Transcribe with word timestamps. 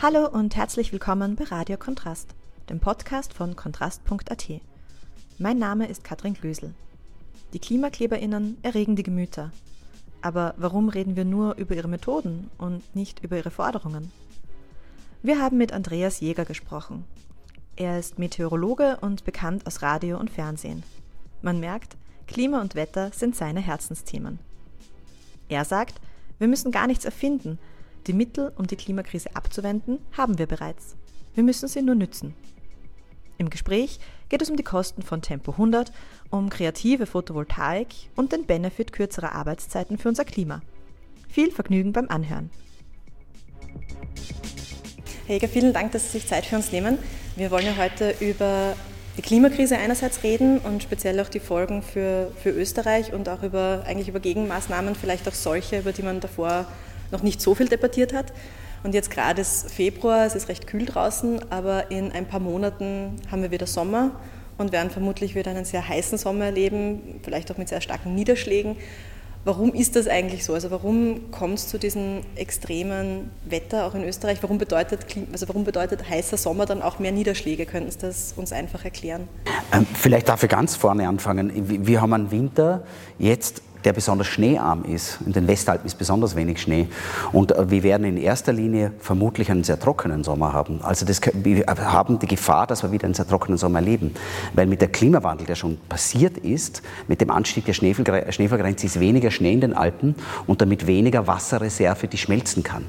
Hallo 0.00 0.28
und 0.28 0.54
herzlich 0.54 0.92
willkommen 0.92 1.34
bei 1.34 1.42
Radio 1.42 1.76
Kontrast, 1.76 2.36
dem 2.70 2.78
Podcast 2.78 3.34
von 3.34 3.56
kontrast.at. 3.56 4.48
Mein 5.38 5.58
Name 5.58 5.88
ist 5.88 6.04
Katrin 6.04 6.34
Glösel. 6.34 6.72
Die 7.52 7.58
KlimakleberInnen 7.58 8.58
erregen 8.62 8.94
die 8.94 9.02
Gemüter. 9.02 9.50
Aber 10.22 10.54
warum 10.56 10.88
reden 10.88 11.16
wir 11.16 11.24
nur 11.24 11.56
über 11.56 11.74
ihre 11.74 11.88
Methoden 11.88 12.48
und 12.58 12.94
nicht 12.94 13.24
über 13.24 13.38
ihre 13.38 13.50
Forderungen? 13.50 14.12
Wir 15.24 15.42
haben 15.42 15.58
mit 15.58 15.72
Andreas 15.72 16.20
Jäger 16.20 16.44
gesprochen. 16.44 17.04
Er 17.74 17.98
ist 17.98 18.20
Meteorologe 18.20 18.98
und 19.00 19.24
bekannt 19.24 19.66
aus 19.66 19.82
Radio 19.82 20.20
und 20.20 20.30
Fernsehen. 20.30 20.84
Man 21.42 21.58
merkt, 21.58 21.96
Klima 22.28 22.60
und 22.60 22.76
Wetter 22.76 23.10
sind 23.12 23.34
seine 23.34 23.58
Herzensthemen. 23.58 24.38
Er 25.48 25.64
sagt, 25.64 26.00
wir 26.38 26.46
müssen 26.46 26.70
gar 26.70 26.86
nichts 26.86 27.04
erfinden, 27.04 27.58
die 28.08 28.14
Mittel, 28.14 28.52
um 28.56 28.66
die 28.66 28.76
Klimakrise 28.76 29.36
abzuwenden, 29.36 29.98
haben 30.16 30.38
wir 30.38 30.46
bereits. 30.46 30.96
Wir 31.34 31.44
müssen 31.44 31.68
sie 31.68 31.82
nur 31.82 31.94
nützen. 31.94 32.34
Im 33.36 33.50
Gespräch 33.50 34.00
geht 34.30 34.42
es 34.42 34.50
um 34.50 34.56
die 34.56 34.64
Kosten 34.64 35.02
von 35.02 35.22
Tempo 35.22 35.52
100, 35.52 35.92
um 36.30 36.48
kreative 36.48 37.06
Photovoltaik 37.06 37.88
und 38.16 38.32
den 38.32 38.46
Benefit 38.46 38.92
kürzerer 38.92 39.32
Arbeitszeiten 39.32 39.98
für 39.98 40.08
unser 40.08 40.24
Klima. 40.24 40.62
Viel 41.28 41.52
Vergnügen 41.52 41.92
beim 41.92 42.08
Anhören. 42.08 42.50
Herr 45.26 45.34
Jäger, 45.34 45.48
vielen 45.48 45.74
Dank, 45.74 45.92
dass 45.92 46.06
Sie 46.06 46.18
sich 46.18 46.26
Zeit 46.26 46.46
für 46.46 46.56
uns 46.56 46.72
nehmen. 46.72 46.98
Wir 47.36 47.50
wollen 47.50 47.66
ja 47.66 47.76
heute 47.76 48.14
über 48.20 48.74
die 49.18 49.22
Klimakrise 49.22 49.76
einerseits 49.76 50.22
reden 50.22 50.58
und 50.58 50.82
speziell 50.82 51.20
auch 51.20 51.28
die 51.28 51.40
Folgen 51.40 51.82
für, 51.82 52.32
für 52.42 52.50
Österreich 52.50 53.12
und 53.12 53.28
auch 53.28 53.42
über, 53.42 53.82
eigentlich 53.86 54.08
über 54.08 54.20
Gegenmaßnahmen, 54.20 54.94
vielleicht 54.94 55.28
auch 55.28 55.34
solche, 55.34 55.80
über 55.80 55.92
die 55.92 56.02
man 56.02 56.20
davor 56.20 56.66
noch 57.10 57.22
nicht 57.22 57.40
so 57.40 57.54
viel 57.54 57.68
debattiert 57.68 58.12
hat. 58.12 58.32
Und 58.84 58.94
jetzt 58.94 59.10
gerade 59.10 59.40
ist 59.40 59.70
Februar, 59.70 60.26
es 60.26 60.34
ist 60.34 60.48
recht 60.48 60.66
kühl 60.66 60.86
draußen, 60.86 61.50
aber 61.50 61.90
in 61.90 62.12
ein 62.12 62.26
paar 62.26 62.40
Monaten 62.40 63.16
haben 63.30 63.42
wir 63.42 63.50
wieder 63.50 63.66
Sommer 63.66 64.12
und 64.56 64.72
werden 64.72 64.90
vermutlich 64.90 65.34
wieder 65.34 65.50
einen 65.50 65.64
sehr 65.64 65.86
heißen 65.86 66.18
Sommer 66.18 66.46
erleben, 66.46 67.20
vielleicht 67.22 67.50
auch 67.50 67.58
mit 67.58 67.68
sehr 67.68 67.80
starken 67.80 68.14
Niederschlägen. 68.14 68.76
Warum 69.44 69.72
ist 69.72 69.96
das 69.96 70.08
eigentlich 70.08 70.44
so? 70.44 70.52
Also 70.52 70.70
warum 70.70 71.30
kommt 71.30 71.58
es 71.58 71.68
zu 71.68 71.78
diesem 71.78 72.20
extremen 72.34 73.30
Wetter 73.44 73.86
auch 73.86 73.94
in 73.94 74.02
Österreich? 74.04 74.42
Warum 74.42 74.58
bedeutet, 74.58 75.06
also 75.32 75.48
warum 75.48 75.64
bedeutet 75.64 76.08
heißer 76.08 76.36
Sommer 76.36 76.66
dann 76.66 76.82
auch 76.82 76.98
mehr 76.98 77.12
Niederschläge? 77.12 77.64
Könnten 77.64 77.90
Sie 77.90 77.98
das 77.98 78.34
uns 78.36 78.52
einfach 78.52 78.84
erklären? 78.84 79.28
Ähm, 79.72 79.86
vielleicht 79.94 80.28
darf 80.28 80.42
ich 80.42 80.50
ganz 80.50 80.76
vorne 80.76 81.08
anfangen. 81.08 81.86
Wir 81.86 82.02
haben 82.02 82.12
einen 82.12 82.30
Winter 82.30 82.84
jetzt 83.18 83.62
der 83.84 83.92
besonders 83.92 84.26
schneearm 84.26 84.84
ist. 84.84 85.18
In 85.24 85.32
den 85.32 85.46
Westalpen 85.46 85.86
ist 85.86 85.96
besonders 85.96 86.36
wenig 86.36 86.60
Schnee. 86.60 86.88
Und 87.32 87.52
äh, 87.52 87.70
wir 87.70 87.82
werden 87.82 88.04
in 88.04 88.16
erster 88.16 88.52
Linie 88.52 88.92
vermutlich 88.98 89.50
einen 89.50 89.64
sehr 89.64 89.78
trockenen 89.78 90.24
Sommer 90.24 90.52
haben. 90.52 90.80
Also 90.82 91.06
das, 91.06 91.20
wir 91.32 91.64
haben 91.66 92.18
die 92.18 92.26
Gefahr, 92.26 92.66
dass 92.66 92.82
wir 92.82 92.92
wieder 92.92 93.04
einen 93.04 93.14
sehr 93.14 93.26
trockenen 93.26 93.58
Sommer 93.58 93.78
erleben. 93.78 94.14
Weil 94.54 94.66
mit 94.66 94.80
der 94.80 94.88
Klimawandel, 94.88 95.46
der 95.46 95.54
schon 95.54 95.78
passiert 95.88 96.38
ist, 96.38 96.82
mit 97.06 97.20
dem 97.20 97.30
Anstieg 97.30 97.64
der 97.64 97.72
Schneefallgrenze 97.72 98.86
ist 98.86 99.00
weniger 99.00 99.30
Schnee 99.30 99.52
in 99.52 99.60
den 99.60 99.74
Alpen 99.74 100.14
und 100.46 100.60
damit 100.60 100.86
weniger 100.86 101.26
Wasserreserve, 101.26 102.08
die 102.08 102.18
schmelzen 102.18 102.62
kann. 102.62 102.84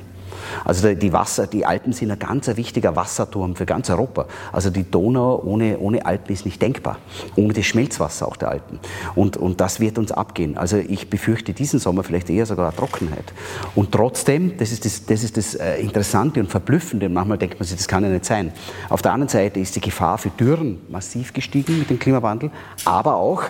Also 0.65 0.93
die 0.93 1.13
Wasser, 1.13 1.47
die 1.47 1.65
Alpen 1.65 1.93
sind 1.93 2.11
ein 2.11 2.19
ganz 2.19 2.47
wichtiger 2.47 2.95
Wasserturm 2.95 3.55
für 3.55 3.65
ganz 3.65 3.89
Europa. 3.89 4.25
Also 4.51 4.69
die 4.69 4.89
Donau 4.89 5.41
ohne, 5.43 5.79
ohne 5.79 6.05
Alpen 6.05 6.33
ist 6.33 6.45
nicht 6.45 6.61
denkbar. 6.61 6.97
Ohne 7.35 7.53
das 7.53 7.65
Schmelzwasser 7.65 8.27
auch 8.27 8.37
der 8.37 8.49
Alpen. 8.49 8.79
Und, 9.15 9.37
und 9.37 9.61
das 9.61 9.79
wird 9.79 9.97
uns 9.97 10.11
abgehen. 10.11 10.57
Also 10.57 10.77
ich 10.77 11.09
befürchte 11.09 11.53
diesen 11.53 11.79
Sommer 11.79 12.03
vielleicht 12.03 12.29
eher 12.29 12.45
sogar 12.45 12.67
eine 12.67 12.75
Trockenheit. 12.75 13.33
Und 13.75 13.91
trotzdem, 13.91 14.57
das 14.57 14.71
ist 14.71 14.85
das, 14.85 15.05
das, 15.05 15.23
ist 15.23 15.37
das 15.37 15.55
äh, 15.55 15.81
Interessante 15.81 16.39
und 16.39 16.49
Verblüffende, 16.49 17.09
manchmal 17.09 17.37
denkt 17.37 17.59
man 17.59 17.67
sich, 17.67 17.77
das 17.77 17.87
kann 17.87 18.03
ja 18.03 18.09
nicht 18.09 18.25
sein. 18.25 18.51
Auf 18.89 19.01
der 19.01 19.13
anderen 19.13 19.29
Seite 19.29 19.59
ist 19.59 19.75
die 19.75 19.81
Gefahr 19.81 20.17
für 20.17 20.29
Dürren 20.29 20.79
massiv 20.89 21.33
gestiegen 21.33 21.79
mit 21.79 21.89
dem 21.89 21.99
Klimawandel, 21.99 22.51
aber 22.85 23.15
auch 23.15 23.43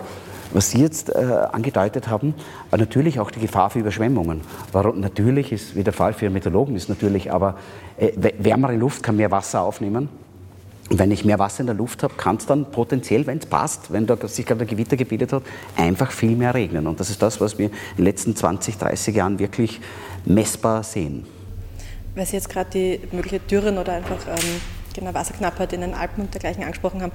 was 0.52 0.70
Sie 0.70 0.80
jetzt 0.80 1.14
äh, 1.14 1.18
angedeutet 1.52 2.08
haben, 2.08 2.34
war 2.70 2.78
natürlich 2.78 3.20
auch 3.20 3.30
die 3.30 3.40
Gefahr 3.40 3.70
für 3.70 3.78
Überschwemmungen. 3.78 4.40
Warum? 4.72 5.00
Natürlich 5.00 5.52
ist, 5.52 5.76
wie 5.76 5.84
der 5.84 5.92
Fall 5.92 6.12
für 6.12 6.30
Meteorologen 6.30 6.76
ist 6.76 6.88
natürlich, 6.88 7.32
aber 7.32 7.56
äh, 7.98 8.12
wärmere 8.38 8.76
Luft 8.76 9.02
kann 9.02 9.16
mehr 9.16 9.30
Wasser 9.30 9.62
aufnehmen. 9.62 10.08
Und 10.90 10.98
wenn 10.98 11.12
ich 11.12 11.24
mehr 11.24 11.38
Wasser 11.38 11.60
in 11.60 11.66
der 11.66 11.76
Luft 11.76 12.02
habe, 12.02 12.14
kann 12.14 12.36
es 12.36 12.46
dann 12.46 12.72
potenziell, 12.72 13.24
wenn 13.26 13.38
es 13.38 13.46
passt, 13.46 13.92
wenn 13.92 14.06
da 14.06 14.16
sich 14.26 14.44
gerade 14.44 14.62
ein 14.62 14.66
Gewitter 14.66 14.96
gebildet 14.96 15.32
hat, 15.32 15.44
einfach 15.76 16.10
viel 16.10 16.34
mehr 16.36 16.52
regnen. 16.52 16.88
Und 16.88 16.98
das 16.98 17.10
ist 17.10 17.22
das, 17.22 17.40
was 17.40 17.58
wir 17.58 17.66
in 17.66 17.72
den 17.98 18.04
letzten 18.06 18.34
20, 18.34 18.76
30 18.76 19.14
Jahren 19.14 19.38
wirklich 19.38 19.80
messbar 20.24 20.82
sehen. 20.82 21.24
Weil 22.16 22.26
Sie 22.26 22.34
jetzt 22.34 22.48
gerade 22.48 22.70
die 22.70 23.00
mögliche 23.12 23.38
Dürren 23.38 23.78
oder 23.78 23.92
einfach 23.92 24.26
ähm, 24.26 24.60
genau 24.92 25.14
Wasserknappheit 25.14 25.72
in 25.72 25.82
den 25.82 25.94
Alpen 25.94 26.22
und 26.24 26.34
dergleichen 26.34 26.64
angesprochen 26.64 27.02
haben, 27.02 27.12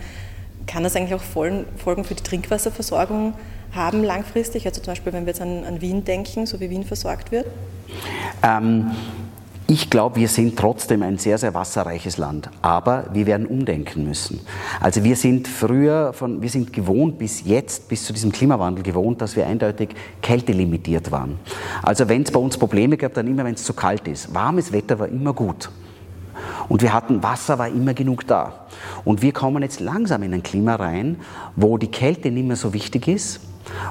kann 0.67 0.83
das 0.83 0.95
eigentlich 0.95 1.13
auch 1.13 1.21
Folgen 1.21 2.03
für 2.03 2.15
die 2.15 2.23
Trinkwasserversorgung 2.23 3.33
haben 3.73 4.03
langfristig? 4.03 4.65
Also 4.65 4.81
zum 4.81 4.91
Beispiel, 4.91 5.13
wenn 5.13 5.25
wir 5.25 5.31
jetzt 5.31 5.41
an, 5.41 5.63
an 5.63 5.81
Wien 5.81 6.03
denken, 6.03 6.45
so 6.45 6.59
wie 6.59 6.69
Wien 6.69 6.83
versorgt 6.83 7.31
wird? 7.31 7.45
Ähm, 8.41 8.91
ich 9.67 9.89
glaube, 9.89 10.17
wir 10.17 10.27
sind 10.27 10.59
trotzdem 10.59 11.01
ein 11.01 11.17
sehr, 11.17 11.39
sehr 11.39 11.55
wasserreiches 11.55 12.17
Land, 12.17 12.51
aber 12.61 13.05
wir 13.13 13.25
werden 13.25 13.47
umdenken 13.47 14.05
müssen. 14.05 14.39
Also 14.79 15.03
wir 15.03 15.15
sind 15.15 15.47
früher, 15.47 16.13
von, 16.13 16.41
wir 16.41 16.49
sind 16.49 16.71
gewohnt 16.71 17.17
bis 17.17 17.43
jetzt, 17.45 17.89
bis 17.89 18.05
zu 18.05 18.13
diesem 18.13 18.31
Klimawandel 18.31 18.83
gewohnt, 18.83 19.21
dass 19.21 19.35
wir 19.35 19.47
eindeutig 19.47 19.89
kältelimitiert 20.21 21.11
waren. 21.11 21.39
Also 21.81 22.07
wenn 22.07 22.21
es 22.21 22.31
bei 22.31 22.39
uns 22.39 22.57
Probleme 22.57 22.95
gab, 22.95 23.15
dann 23.15 23.25
immer, 23.25 23.43
wenn 23.43 23.55
es 23.55 23.63
zu 23.63 23.73
kalt 23.73 24.07
ist. 24.07 24.33
Warmes 24.33 24.71
Wetter 24.71 24.99
war 24.99 25.07
immer 25.07 25.33
gut. 25.33 25.69
Und 26.67 26.81
wir 26.81 26.93
hatten 26.93 27.23
Wasser, 27.23 27.59
war 27.59 27.67
immer 27.67 27.93
genug 27.93 28.27
da. 28.27 28.65
Und 29.03 29.21
wir 29.21 29.33
kommen 29.33 29.63
jetzt 29.63 29.79
langsam 29.79 30.23
in 30.23 30.33
ein 30.33 30.43
Klima 30.43 30.75
rein, 30.75 31.17
wo 31.55 31.77
die 31.77 31.91
Kälte 31.91 32.31
nicht 32.31 32.47
mehr 32.47 32.55
so 32.55 32.73
wichtig 32.73 33.07
ist, 33.07 33.41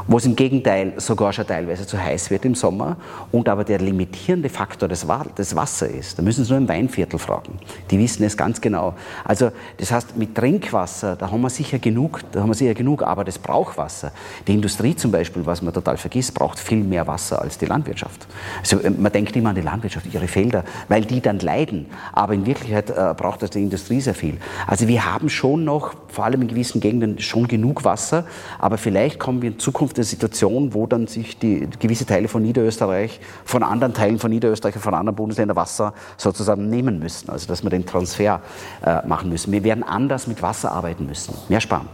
wo 0.07 0.19
es 0.19 0.27
im 0.27 0.37
Gegenteil 0.37 0.95
sogar 0.97 1.33
schon 1.33 1.47
teilweise 1.47 1.87
zu 1.87 2.03
heiß 2.03 2.31
wird 2.31 2.45
im 2.45 2.55
Sommer 2.55 2.97
und 3.33 3.49
aber 3.49 3.65
der 3.65 3.79
limitierende 3.79 4.49
Faktor 4.49 4.89
des, 4.89 5.07
Wasser 5.07 5.89
ist. 5.89 6.19
Da 6.19 6.23
müssen 6.23 6.45
Sie 6.45 6.51
nur 6.51 6.59
im 6.59 6.69
Weinviertel 6.69 7.19
fragen. 7.19 7.59
Die 7.91 7.99
wissen 7.99 8.25
es 8.25 8.37
ganz 8.37 8.61
genau. 8.61 8.95
Also 9.25 9.51
das 9.79 9.93
heißt, 9.93 10.17
mit 10.17 10.35
Trinkwasser, 10.35 11.17
da 11.17 11.31
haben 11.31 11.41
wir 11.41 11.51
sicher 11.51 11.79
genug, 11.79 12.21
da 12.33 12.41
haben 12.41 12.51
wir 12.51 12.55
sicher 12.55 12.75
genug, 12.75 13.03
aber 13.03 13.25
das 13.25 13.39
Brauchwasser. 13.39 14.13
Die 14.47 14.55
Industrie 14.55 14.97
zum 14.97 15.11
Beispiel, 15.11 15.45
was 15.47 15.63
man 15.63 15.73
total 15.73 15.97
vergisst, 15.97 16.35
braucht 16.35 16.59
viel 16.59 16.83
mehr 16.83 17.07
Wasser 17.07 17.41
als 17.41 17.59
die 17.59 17.67
Landwirtschaft. 17.67 18.27
Also 18.61 18.81
äh, 18.81 18.91
man 18.91 19.13
denkt 19.13 19.37
immer 19.37 19.51
an 19.51 19.55
die 19.55 19.61
Landwirtschaft, 19.61 20.07
ihre 20.13 20.29
Felder, 20.29 20.65
weil 20.89 21.05
die 21.05 21.21
dann 21.21 21.39
leiden. 21.39 21.87
Aber 22.13 22.35
in 22.35 22.47
Wirklichkeit 22.47 22.91
äh, 22.91 23.15
braucht 23.17 23.43
das 23.43 23.51
die 23.51 23.63
Industrie 23.63 24.01
sehr 24.01 24.15
viel. 24.15 24.39
Also 24.67 24.89
wir 24.89 25.05
haben 25.05 25.29
schon 25.29 25.65
noch, 25.65 25.95
vor 26.09 26.25
allem 26.25 26.43
in 26.43 26.49
gewissen 26.49 26.81
Gegenden, 26.81 27.19
schon 27.19 27.49
genug 27.49 27.85
Wasser, 27.85 28.25
aber 28.59 28.79
vielleicht 28.79 29.19
kommen 29.19 29.43
wir 29.43 29.51
in 29.51 29.59
Zukunft 29.65 29.97
eine 29.97 30.05
Situation, 30.05 30.75
wo 30.75 30.87
dann 30.87 31.07
sich 31.07 31.39
die 31.39 31.67
gewisse 31.79 32.05
Teile 32.05 32.29
von 32.29 32.43
Niederösterreich 32.43 33.19
von 33.45 33.63
anderen 33.63 33.95
Teilen 33.95 34.19
von 34.19 34.31
Niederösterreich 34.31 34.77
und 34.77 34.83
von 34.83 34.93
anderen 34.93 35.17
Bundesländern 35.17 35.57
Wasser 35.57 35.95
sozusagen 36.19 36.69
nehmen 36.69 36.99
müssen. 36.99 37.31
Also 37.31 37.49
dass 37.49 37.63
wir 37.63 37.71
den 37.71 37.87
Transfer 37.87 38.43
äh, 38.85 39.07
machen 39.07 39.31
müssen. 39.31 39.53
Wir 39.53 39.65
werden 39.65 39.83
anders 39.83 40.27
mit 40.27 40.43
Wasser 40.43 40.71
arbeiten 40.73 41.07
müssen, 41.07 41.35
mehr 41.49 41.63
sparen. 41.63 41.89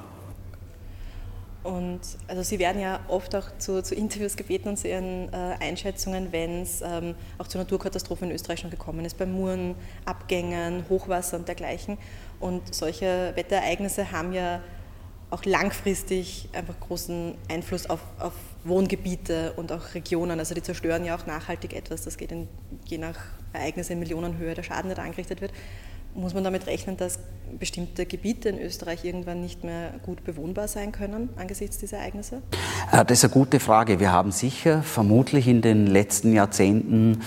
Und 1.63 2.01
also 2.27 2.43
Sie 2.43 2.59
werden 2.59 2.81
ja 2.81 2.99
oft 3.07 3.37
auch 3.37 3.45
zu, 3.59 3.83
zu 3.83 3.95
Interviews 3.95 4.35
gebeten 4.35 4.71
und 4.71 4.79
zu 4.79 4.89
Ihren 4.89 5.33
äh, 5.33 5.57
Einschätzungen, 5.61 6.33
wenn 6.33 6.63
es 6.63 6.81
ähm, 6.81 7.15
auch 7.39 7.47
zu 7.47 7.59
Naturkatastrophen 7.59 8.31
in 8.31 8.35
Österreich 8.35 8.61
schon 8.61 8.71
gekommen 8.71 9.05
ist, 9.05 9.17
bei 9.17 9.27
Muren, 9.27 9.77
Abgängen, 10.07 10.87
Hochwasser 10.89 11.37
und 11.37 11.47
dergleichen. 11.47 11.99
Und 12.41 12.75
solche 12.75 13.33
Wetterereignisse 13.37 14.11
haben 14.11 14.33
ja 14.33 14.61
auch 15.31 15.45
langfristig 15.45 16.49
einfach 16.53 16.79
großen 16.81 17.35
Einfluss 17.49 17.89
auf, 17.89 18.01
auf, 18.19 18.33
Wohngebiete 18.63 19.55
und 19.57 19.73
auch 19.73 19.95
Regionen. 19.95 20.39
Also 20.39 20.55
die 20.55 20.63
zerstören 20.63 21.03
ja 21.07 21.17
auch 21.17 21.25
nachhaltig 21.25 21.73
etwas. 21.73 22.03
Das 22.03 22.19
geht 22.19 22.31
in, 22.31 22.47
je 22.85 22.99
nach 22.99 23.17
Ereignis 23.55 23.89
in 23.89 23.99
Millionenhöhe 23.99 24.55
der 24.55 24.63
Schaden, 24.63 24.89
der 24.89 24.97
da 24.97 25.03
angerichtet 25.03 25.41
wird. 25.41 25.53
Muss 26.15 26.35
man 26.35 26.43
damit 26.43 26.67
rechnen, 26.67 26.97
dass 26.97 27.19
bestimmte 27.59 28.07
Gebiete 28.07 28.49
in 28.49 28.61
Österreich 28.61 29.05
irgendwann 29.05 29.41
nicht 29.41 29.65
mehr 29.65 29.93
gut 30.05 30.25
bewohnbar 30.25 30.69
sein 30.69 30.93
können 30.93 31.31
angesichts 31.37 31.79
dieser 31.79 31.99
Ereignisse? 31.99 32.43
Äh, 32.93 33.05
das 33.05 33.19
ist 33.19 33.25
eine 33.25 33.33
gute 33.33 33.61
Frage. 33.61 34.01
Wir 34.01 34.13
haben 34.13 34.33
sicher 34.33 34.83
vermutlich 34.83 35.49
in 35.49 35.63
den 35.63 35.87
letzten 35.87 36.33
Jahrzehnten 36.33 37.21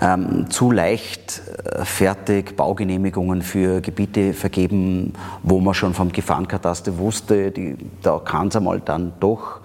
ähm, 0.00 0.50
zu 0.50 0.70
leicht 0.70 1.42
äh, 1.64 1.84
fertig 1.84 2.56
Baugenehmigungen 2.56 3.42
für 3.42 3.80
Gebiete 3.80 4.34
vergeben, 4.34 5.12
wo 5.42 5.60
man 5.60 5.74
schon 5.74 5.94
vom 5.94 6.10
Gefahrenkataster 6.10 6.98
wusste, 6.98 7.50
die, 7.50 7.76
da 8.02 8.18
kann 8.18 8.48
es 8.48 8.56
einmal 8.56 8.80
dann 8.80 9.12
doch 9.20 9.60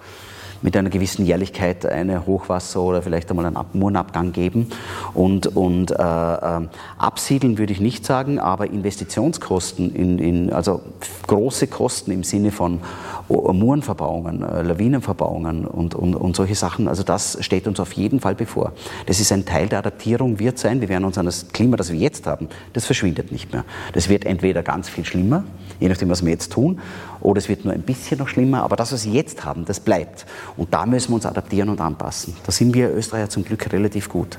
mit 0.62 0.76
einer 0.76 0.90
gewissen 0.90 1.24
Jährlichkeit 1.24 1.86
eine 1.86 2.26
Hochwasser 2.26 2.80
oder 2.80 3.02
vielleicht 3.02 3.30
einmal 3.30 3.46
einen 3.46 3.56
Ab 3.56 3.74
Murenabgang 3.74 4.32
geben. 4.32 4.68
Und, 5.14 5.46
und 5.48 5.90
äh, 5.90 5.94
äh, 5.94 6.68
absiedeln 6.98 7.58
würde 7.58 7.72
ich 7.72 7.80
nicht 7.80 8.04
sagen, 8.04 8.38
aber 8.38 8.66
Investitionskosten, 8.66 9.94
in, 9.94 10.18
in, 10.18 10.52
also 10.52 10.82
große 11.26 11.66
Kosten 11.66 12.10
im 12.10 12.24
Sinne 12.24 12.50
von 12.50 12.80
Murenverbauungen, 13.28 14.42
äh, 14.42 14.62
Lawinenverbauungen 14.62 15.66
und, 15.66 15.94
und, 15.94 16.14
und 16.14 16.36
solche 16.36 16.54
Sachen, 16.54 16.88
also 16.88 17.02
das 17.02 17.38
steht 17.40 17.66
uns 17.66 17.78
auf 17.80 17.92
jeden 17.92 18.20
Fall 18.20 18.34
bevor. 18.34 18.72
Das 19.06 19.20
ist 19.20 19.32
ein 19.32 19.44
Teil 19.44 19.68
der 19.68 19.80
Adaptierung, 19.80 20.38
wird 20.38 20.58
sein. 20.58 20.80
Wir 20.80 20.88
werden 20.88 21.04
uns 21.04 21.18
an 21.18 21.26
das 21.26 21.48
Klima, 21.52 21.76
das 21.76 21.92
wir 21.92 21.98
jetzt 21.98 22.26
haben, 22.26 22.48
das 22.72 22.86
verschwindet 22.86 23.32
nicht 23.32 23.52
mehr. 23.52 23.64
Das 23.92 24.08
wird 24.08 24.24
entweder 24.24 24.62
ganz 24.62 24.88
viel 24.88 25.04
schlimmer, 25.04 25.44
je 25.80 25.88
nachdem, 25.88 26.08
was 26.08 26.24
wir 26.24 26.30
jetzt 26.30 26.52
tun, 26.52 26.80
oder 27.20 27.38
es 27.38 27.48
wird 27.48 27.64
nur 27.64 27.74
ein 27.74 27.82
bisschen 27.82 28.18
noch 28.18 28.28
schlimmer, 28.28 28.62
aber 28.62 28.76
das, 28.76 28.92
was 28.92 29.04
wir 29.04 29.12
jetzt 29.12 29.44
haben, 29.44 29.64
das 29.64 29.80
bleibt. 29.80 30.26
Und 30.56 30.72
da 30.72 30.86
müssen 30.86 31.10
wir 31.10 31.16
uns 31.16 31.26
adaptieren 31.26 31.68
und 31.68 31.80
anpassen. 31.80 32.36
Da 32.44 32.52
sind 32.52 32.74
wir 32.74 32.94
Österreicher 32.94 33.30
zum 33.30 33.44
Glück 33.44 33.72
relativ 33.72 34.08
gut. 34.08 34.38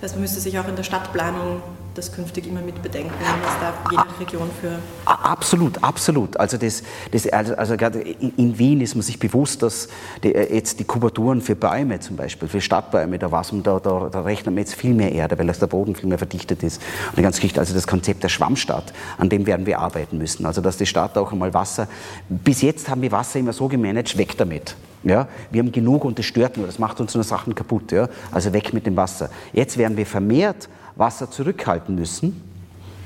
Das 0.00 0.10
heißt, 0.10 0.14
man 0.16 0.22
müsste 0.22 0.40
sich 0.40 0.58
auch 0.58 0.68
in 0.68 0.76
der 0.76 0.82
Stadtplanung 0.82 1.62
das 1.96 2.12
künftig 2.12 2.46
immer 2.46 2.60
mit 2.60 2.82
bedenken, 2.82 3.14
was 3.42 3.58
da 3.60 3.74
je 3.90 3.96
nach 3.96 4.20
Region 4.20 4.50
für. 4.60 4.78
Absolut, 5.04 5.82
absolut. 5.82 6.36
Also, 6.38 6.56
das, 6.56 6.82
das, 7.10 7.26
also, 7.28 7.54
also 7.54 7.76
gerade 7.76 8.00
in 8.00 8.58
Wien 8.58 8.80
ist 8.80 8.94
man 8.94 9.02
sich 9.02 9.18
bewusst, 9.18 9.62
dass 9.62 9.88
die, 10.22 10.34
äh, 10.34 10.54
jetzt 10.54 10.78
die 10.80 10.84
Kubaturen 10.84 11.40
für 11.40 11.56
Bäume 11.56 12.00
zum 12.00 12.16
Beispiel, 12.16 12.48
für 12.48 12.60
Stadtbäume, 12.60 13.18
da, 13.18 13.32
was, 13.32 13.52
da, 13.62 13.80
da, 13.80 14.08
da 14.10 14.20
rechnen 14.22 14.54
wir 14.54 14.60
jetzt 14.60 14.74
viel 14.74 14.94
mehr 14.94 15.12
Erde, 15.12 15.38
weil 15.38 15.46
das 15.46 15.58
der 15.58 15.66
Boden 15.66 15.94
viel 15.94 16.08
mehr 16.08 16.18
verdichtet 16.18 16.62
ist. 16.62 16.82
Und 17.08 17.18
die 17.18 17.22
ganze 17.22 17.40
Geschichte, 17.40 17.60
also 17.60 17.74
das 17.74 17.86
Konzept 17.86 18.22
der 18.22 18.28
Schwammstadt, 18.28 18.92
an 19.18 19.28
dem 19.28 19.46
werden 19.46 19.66
wir 19.66 19.78
arbeiten 19.78 20.18
müssen. 20.18 20.46
Also 20.46 20.60
dass 20.60 20.76
die 20.76 20.86
Stadt 20.86 21.16
auch 21.16 21.32
einmal 21.32 21.54
Wasser, 21.54 21.88
bis 22.28 22.62
jetzt 22.62 22.88
haben 22.88 23.02
wir 23.02 23.12
Wasser 23.12 23.38
immer 23.38 23.52
so 23.52 23.68
gemanagt, 23.68 24.18
weg 24.18 24.36
damit. 24.36 24.76
Ja, 25.02 25.28
wir 25.52 25.60
haben 25.60 25.70
genug 25.70 26.04
und 26.04 26.18
das 26.18 26.26
stört 26.26 26.56
nur, 26.56 26.66
das 26.66 26.80
macht 26.80 27.00
uns 27.00 27.14
nur 27.14 27.22
Sachen 27.22 27.54
kaputt. 27.54 27.92
Ja? 27.92 28.08
Also 28.32 28.52
weg 28.52 28.72
mit 28.72 28.86
dem 28.86 28.96
Wasser. 28.96 29.30
Jetzt 29.52 29.78
werden 29.78 29.96
wir 29.96 30.04
vermehrt 30.04 30.68
Wasser 30.96 31.30
zurückhalten 31.30 31.94
müssen, 31.94 32.42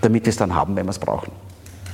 damit 0.00 0.24
wir 0.24 0.30
es 0.30 0.36
dann 0.36 0.54
haben, 0.54 0.76
wenn 0.76 0.86
wir 0.86 0.90
es 0.90 0.98
brauchen. 0.98 1.32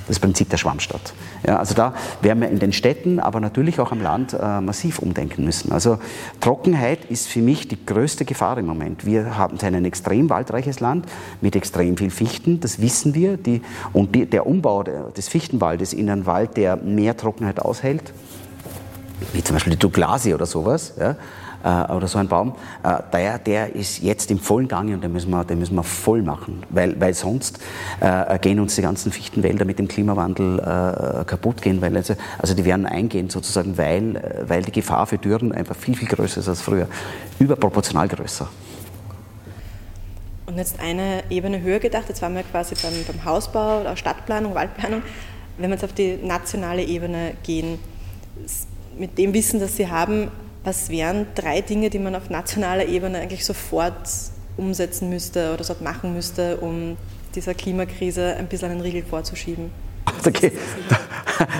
Das 0.07 0.19
Prinzip 0.19 0.49
der 0.49 0.55
Schwammstadt. 0.55 1.13
Ja, 1.45 1.57
also 1.57 1.73
da 1.73 1.93
werden 2.21 2.39
wir 2.39 2.49
in 2.49 2.59
den 2.59 2.71
Städten, 2.71 3.19
aber 3.19 3.41
natürlich 3.41 3.81
auch 3.81 3.91
am 3.91 4.01
Land 4.01 4.33
äh, 4.33 4.61
massiv 4.61 4.99
umdenken 4.99 5.43
müssen. 5.43 5.73
Also 5.73 5.99
Trockenheit 6.39 7.03
ist 7.05 7.27
für 7.27 7.41
mich 7.41 7.67
die 7.67 7.85
größte 7.85 8.23
Gefahr 8.23 8.57
im 8.57 8.67
Moment. 8.67 9.05
Wir 9.05 9.37
haben 9.37 9.57
ein 9.59 9.83
extrem 9.83 10.29
waldreiches 10.29 10.79
Land 10.79 11.05
mit 11.41 11.57
extrem 11.57 11.97
viel 11.97 12.09
Fichten, 12.09 12.61
das 12.61 12.79
wissen 12.79 13.15
wir. 13.15 13.35
Die, 13.35 13.61
und 13.91 14.15
die, 14.15 14.25
der 14.25 14.47
Umbau 14.47 14.83
des 14.83 15.27
Fichtenwaldes 15.27 15.91
in 15.91 16.09
einen 16.09 16.25
Wald, 16.25 16.55
der 16.55 16.77
mehr 16.77 17.17
Trockenheit 17.17 17.59
aushält, 17.59 18.13
wie 19.33 19.43
zum 19.43 19.55
Beispiel 19.55 19.73
die 19.73 19.79
Douglasie 19.79 20.33
oder 20.33 20.45
sowas, 20.45 20.93
ja, 20.97 21.17
oder 21.63 22.07
so 22.07 22.17
ein 22.17 22.27
Baum, 22.27 22.53
äh, 22.83 22.97
der, 23.11 23.39
der 23.39 23.75
ist 23.75 24.01
jetzt 24.01 24.31
im 24.31 24.39
vollen 24.39 24.67
Gange 24.67 24.93
und 24.93 25.03
den 25.03 25.11
müssen 25.11 25.31
wir, 25.31 25.43
den 25.43 25.59
müssen 25.59 25.75
wir 25.75 25.83
voll 25.83 26.21
machen, 26.21 26.63
weil, 26.69 26.99
weil 26.99 27.13
sonst 27.13 27.59
äh, 27.99 28.37
gehen 28.39 28.59
uns 28.59 28.75
die 28.75 28.81
ganzen 28.81 29.11
Fichtenwälder 29.11 29.65
mit 29.65 29.79
dem 29.79 29.87
Klimawandel 29.87 30.59
äh, 30.59 31.25
kaputt 31.25 31.61
gehen, 31.61 31.81
weil 31.81 31.95
also, 31.95 32.15
also 32.37 32.53
die 32.53 32.65
werden 32.65 32.85
eingehen 32.85 33.29
sozusagen, 33.29 33.77
weil, 33.77 34.45
weil 34.47 34.61
die 34.63 34.71
Gefahr 34.71 35.07
für 35.07 35.17
Dürren 35.17 35.51
einfach 35.51 35.75
viel, 35.75 35.95
viel 35.95 36.07
größer 36.07 36.39
ist 36.39 36.49
als 36.49 36.61
früher, 36.61 36.87
überproportional 37.39 38.07
größer. 38.07 38.47
Und 40.45 40.57
jetzt 40.57 40.79
eine 40.79 41.23
Ebene 41.29 41.61
höher 41.61 41.79
gedacht, 41.79 42.05
jetzt 42.07 42.21
waren 42.21 42.33
wir 42.33 42.43
quasi 42.43 42.75
beim, 42.81 42.93
beim 43.05 43.25
Hausbau 43.25 43.81
oder 43.81 43.97
Stadtplanung, 43.97 44.55
Waldplanung, 44.55 45.01
wenn 45.57 45.69
wir 45.69 45.75
jetzt 45.75 45.83
auf 45.83 45.93
die 45.93 46.17
nationale 46.23 46.83
Ebene 46.83 47.33
gehen, 47.43 47.79
mit 48.97 49.17
dem 49.17 49.33
Wissen, 49.33 49.59
das 49.59 49.75
Sie 49.75 49.89
haben, 49.89 50.31
was 50.67 50.89
wären 50.89 51.27
drei 51.33 51.61
Dinge, 51.61 51.89
die 51.89 51.97
man 51.97 52.13
auf 52.13 52.29
nationaler 52.29 52.85
Ebene 52.85 53.19
eigentlich 53.19 53.45
sofort 53.45 54.09
umsetzen 54.57 55.09
müsste 55.09 55.53
oder 55.53 55.63
sofort 55.63 55.81
machen 55.81 56.13
müsste, 56.13 56.57
um 56.57 56.97
dieser 57.35 57.53
Klimakrise 57.53 58.35
ein 58.35 58.47
bisschen 58.47 58.71
einen 58.71 58.81
Riegel 58.81 59.03
vorzuschieben? 59.03 59.71
Okay. 60.25 60.51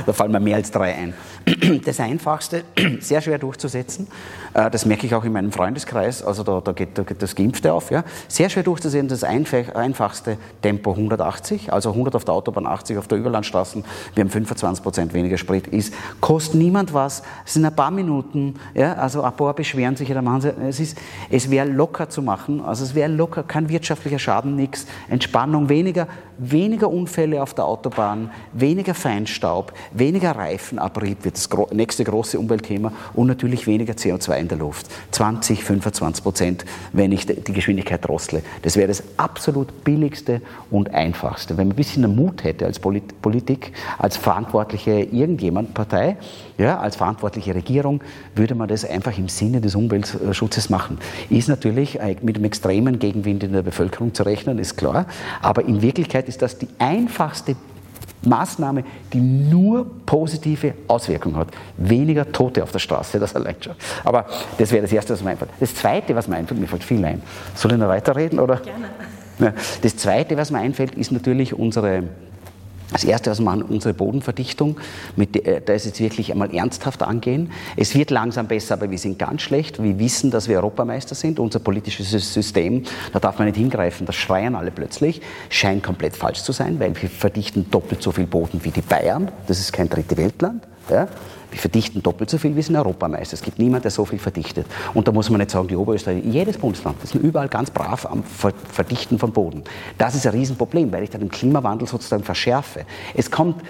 Da, 0.08 0.14
fallen 0.14 0.32
mir 0.32 0.40
mehr 0.40 0.56
als 0.56 0.72
drei 0.72 0.96
ein. 0.96 1.14
Das 1.84 2.00
Einfachste, 2.00 2.64
sehr 3.02 3.22
schwer 3.22 3.40
durchzusetzen, 3.40 4.08
äh, 4.54 4.70
das 4.72 4.86
merke 4.86 5.06
ich 5.06 5.14
auch 5.14 5.26
in 5.26 5.34
meinem 5.34 5.52
Freundeskreis, 5.52 6.24
also 6.24 6.44
da, 6.44 6.62
da, 6.62 6.72
geht, 6.72 6.98
da 6.98 7.04
geht, 7.04 7.22
das 7.22 7.36
Geimpfte 7.36 7.74
auf, 7.74 7.92
ja. 7.92 8.06
sehr 8.30 8.50
schwer 8.50 8.64
durchzusetzen, 8.64 9.10
das 9.10 9.26
einfachste 9.26 10.38
Tempo 10.62 10.92
180, 10.92 11.74
also 11.74 11.90
100 11.90 12.16
auf 12.16 12.24
der 12.24 12.36
Autobahn, 12.36 12.66
80 12.66 12.98
auf 12.98 13.08
der 13.10 13.18
Überlandstraße, 13.18 13.84
wir 14.16 14.24
haben 14.24 14.30
25 14.30 14.82
Prozent 14.82 15.14
weniger 15.14 15.38
Sprit, 15.38 15.68
ist, 15.68 15.94
kostet 16.22 16.56
niemand 16.56 16.94
was, 16.94 17.22
es 17.46 17.56
sind 17.56 17.66
ein 17.66 17.76
paar 17.76 17.92
Minuten, 17.92 18.56
ja, 18.74 18.94
also 18.94 19.24
ein 19.24 19.36
paar 19.36 19.54
beschweren 19.54 19.98
sich, 19.98 20.10
oder 20.10 20.22
machen 20.22 20.42
sie, 20.42 20.84
es, 20.84 20.96
es 21.30 21.52
wäre 21.52 21.68
locker 21.68 22.08
zu 22.08 22.22
machen, 22.22 22.62
also 22.62 22.86
es 22.86 22.96
wäre 22.96 23.12
locker, 23.12 23.44
kein 23.44 23.68
wirtschaftlicher 23.68 24.20
Schaden, 24.20 24.56
nichts, 24.56 24.88
Entspannung, 25.10 25.68
weniger, 25.68 26.08
weniger 26.38 26.90
Unfälle 26.90 27.42
auf 27.42 27.54
der 27.54 27.66
Autobahn, 27.66 28.32
weniger 28.54 28.94
Feinstaub, 28.94 29.74
weniger 29.92 30.32
Reifenabrieb 30.32 31.26
wird 31.26 31.36
das 31.36 31.50
nächste 31.72 32.04
große 32.04 32.40
Umweltthema 32.40 32.92
und 33.14 33.28
natürlich 33.28 33.68
weniger 33.68 33.94
CO2 33.94 34.38
in 34.38 34.48
der 34.48 34.58
Luft. 34.58 34.88
20, 35.12 35.64
25 35.64 36.24
Prozent, 36.24 36.66
wenn 36.94 37.12
ich 37.12 37.26
die 37.26 37.54
Geschwindigkeit 37.54 38.08
drossle. 38.08 38.42
Das 38.62 38.76
wäre 38.76 38.88
das 38.88 39.04
absolut 39.18 39.84
billigste 39.84 40.42
und 40.72 40.94
einfachste. 40.94 41.58
Wenn 41.58 41.68
man 41.68 41.74
ein 41.74 41.78
bisschen 41.78 42.16
Mut 42.16 42.44
hätte 42.44 42.66
als 42.66 42.80
Politik, 42.80 43.74
als 43.98 44.18
verantwortliche 44.18 44.92
irgendjemand, 44.92 45.74
Partei, 45.74 46.18
ja, 46.58 46.80
als 46.80 46.96
verantwortliche 46.96 47.56
Regierung, 47.56 48.02
würde 48.36 48.56
man 48.56 48.68
das 48.68 48.86
einfach 48.86 49.18
im 49.18 49.30
Sinne 49.30 49.62
des 49.62 49.76
Umweltschutzes 49.76 50.70
machen. 50.70 50.98
Ist 51.30 51.50
natürlich 51.50 52.00
mit 52.22 52.36
einem 52.36 52.46
extremen 52.46 53.00
Gegenwind 53.00 53.44
in 53.44 53.54
der 53.54 53.62
Bevölkerung 53.62 54.14
zu 54.14 54.24
rechnen, 54.24 54.60
ist 54.60 54.78
klar. 54.78 55.08
Aber 55.42 55.66
in 55.66 55.82
Wirklichkeit 55.82 56.27
ist 56.28 56.42
das 56.42 56.58
die 56.58 56.68
einfachste 56.80 57.56
Maßnahme, 58.24 58.84
die 59.14 59.20
nur 59.20 59.86
positive 60.06 60.74
Auswirkungen 60.88 61.38
hat. 61.38 61.50
Weniger 61.78 62.32
Tote 62.32 62.64
auf 62.64 62.72
der 62.72 62.80
Straße, 62.80 63.20
das 63.20 63.36
allein 63.36 63.56
schon. 63.60 63.76
Aber 64.04 64.26
das 64.58 64.72
wäre 64.72 64.82
das 64.82 64.92
Erste, 64.92 65.14
was 65.14 65.24
mir 65.24 65.32
einfällt. 65.32 65.52
Das 65.60 65.76
Zweite, 65.76 66.16
was 66.16 66.28
mir 66.28 66.36
einfällt, 66.36 66.60
mir 66.60 66.68
fällt 66.68 66.84
viel 66.84 67.04
ein. 67.06 67.22
Soll 67.56 67.74
ich 67.74 67.78
noch 67.78 67.88
weiterreden? 67.88 68.40
Oder? 68.40 68.58
Gerne. 68.58 69.54
Das 69.82 69.96
Zweite, 69.98 70.36
was 70.36 70.50
mir 70.50 70.60
einfällt, 70.60 70.96
ist 70.96 71.12
natürlich 71.12 71.54
unsere 71.54 72.04
das 72.92 73.04
Erste, 73.04 73.30
was 73.30 73.40
wir 73.40 73.46
machen, 73.46 73.64
unsere 73.64 73.94
Bodenverdichtung, 73.94 74.78
mit 75.16 75.36
der, 75.36 75.62
das 75.62 75.86
jetzt 75.86 76.00
wirklich 76.00 76.32
einmal 76.32 76.54
ernsthaft 76.54 77.04
angehen. 77.04 77.52
Es 77.76 77.96
wird 77.96 78.12
langsam 78.12 78.48
besser, 78.48 78.76
aber 78.76 78.90
wir 78.90 78.98
sind 78.98 79.20
ganz 79.20 79.42
schlecht. 79.42 79.82
Wir 79.82 80.00
wissen, 80.00 80.32
dass 80.32 80.48
wir 80.48 80.58
Europameister 80.58 81.16
sind. 81.16 81.40
Unser 81.40 81.60
politisches 81.60 82.10
System, 82.34 82.84
da 83.14 83.20
darf 83.20 83.38
man 83.38 83.48
nicht 83.48 83.58
hingreifen, 83.58 84.06
das 84.06 84.16
schreien 84.16 84.56
alle 84.56 84.72
plötzlich, 84.72 85.22
scheint 85.50 85.84
komplett 85.84 86.16
falsch 86.16 86.44
zu 86.44 86.52
sein, 86.52 86.80
weil 86.80 86.94
wir 87.02 87.10
verdichten 87.10 87.70
doppelt 87.70 88.02
so 88.02 88.12
viel 88.12 88.26
Boden 88.26 88.64
wie 88.64 88.72
die 88.72 88.82
Bayern. 88.82 89.32
Das 89.48 89.60
ist 89.60 89.74
kein 89.74 89.90
dritte 89.90 90.18
Weltland. 90.18 90.64
Ja? 90.90 91.08
Wir 91.52 91.60
verdichten 91.60 92.04
doppelt 92.04 92.30
so 92.30 92.38
viel 92.38 92.56
wie 92.56 92.60
es 92.60 92.70
in 92.70 92.76
Europameister. 92.76 93.34
Es 93.34 93.42
gibt 93.42 93.60
niemanden, 93.60 93.84
der 93.84 93.92
so 93.92 94.06
viel 94.06 94.20
verdichtet. 94.20 94.68
Und 94.94 95.08
da 95.08 95.12
muss 95.12 95.30
man 95.30 95.40
nicht 95.40 95.52
sagen, 95.52 95.68
die 95.68 95.76
Oberösterreich, 95.76 96.24
jedes 96.26 96.58
Bundesland, 96.58 97.00
sind 97.08 97.24
überall 97.24 97.48
ganz 97.48 97.72
brav 97.72 98.06
am 98.06 98.24
Verdichten 98.24 99.18
von 99.20 99.32
Boden. 99.32 99.64
Das 99.98 100.16
ist 100.16 100.26
ein 100.26 100.34
Riesenproblem, 100.34 100.92
weil 100.92 101.04
ich 101.04 101.10
da 101.10 101.18
den 101.18 101.30
Klimawandel 101.30 101.88
sozusagen 101.88 102.24
verschärfe. 102.24 102.86
Es 103.14 103.32
kommt 103.32 103.62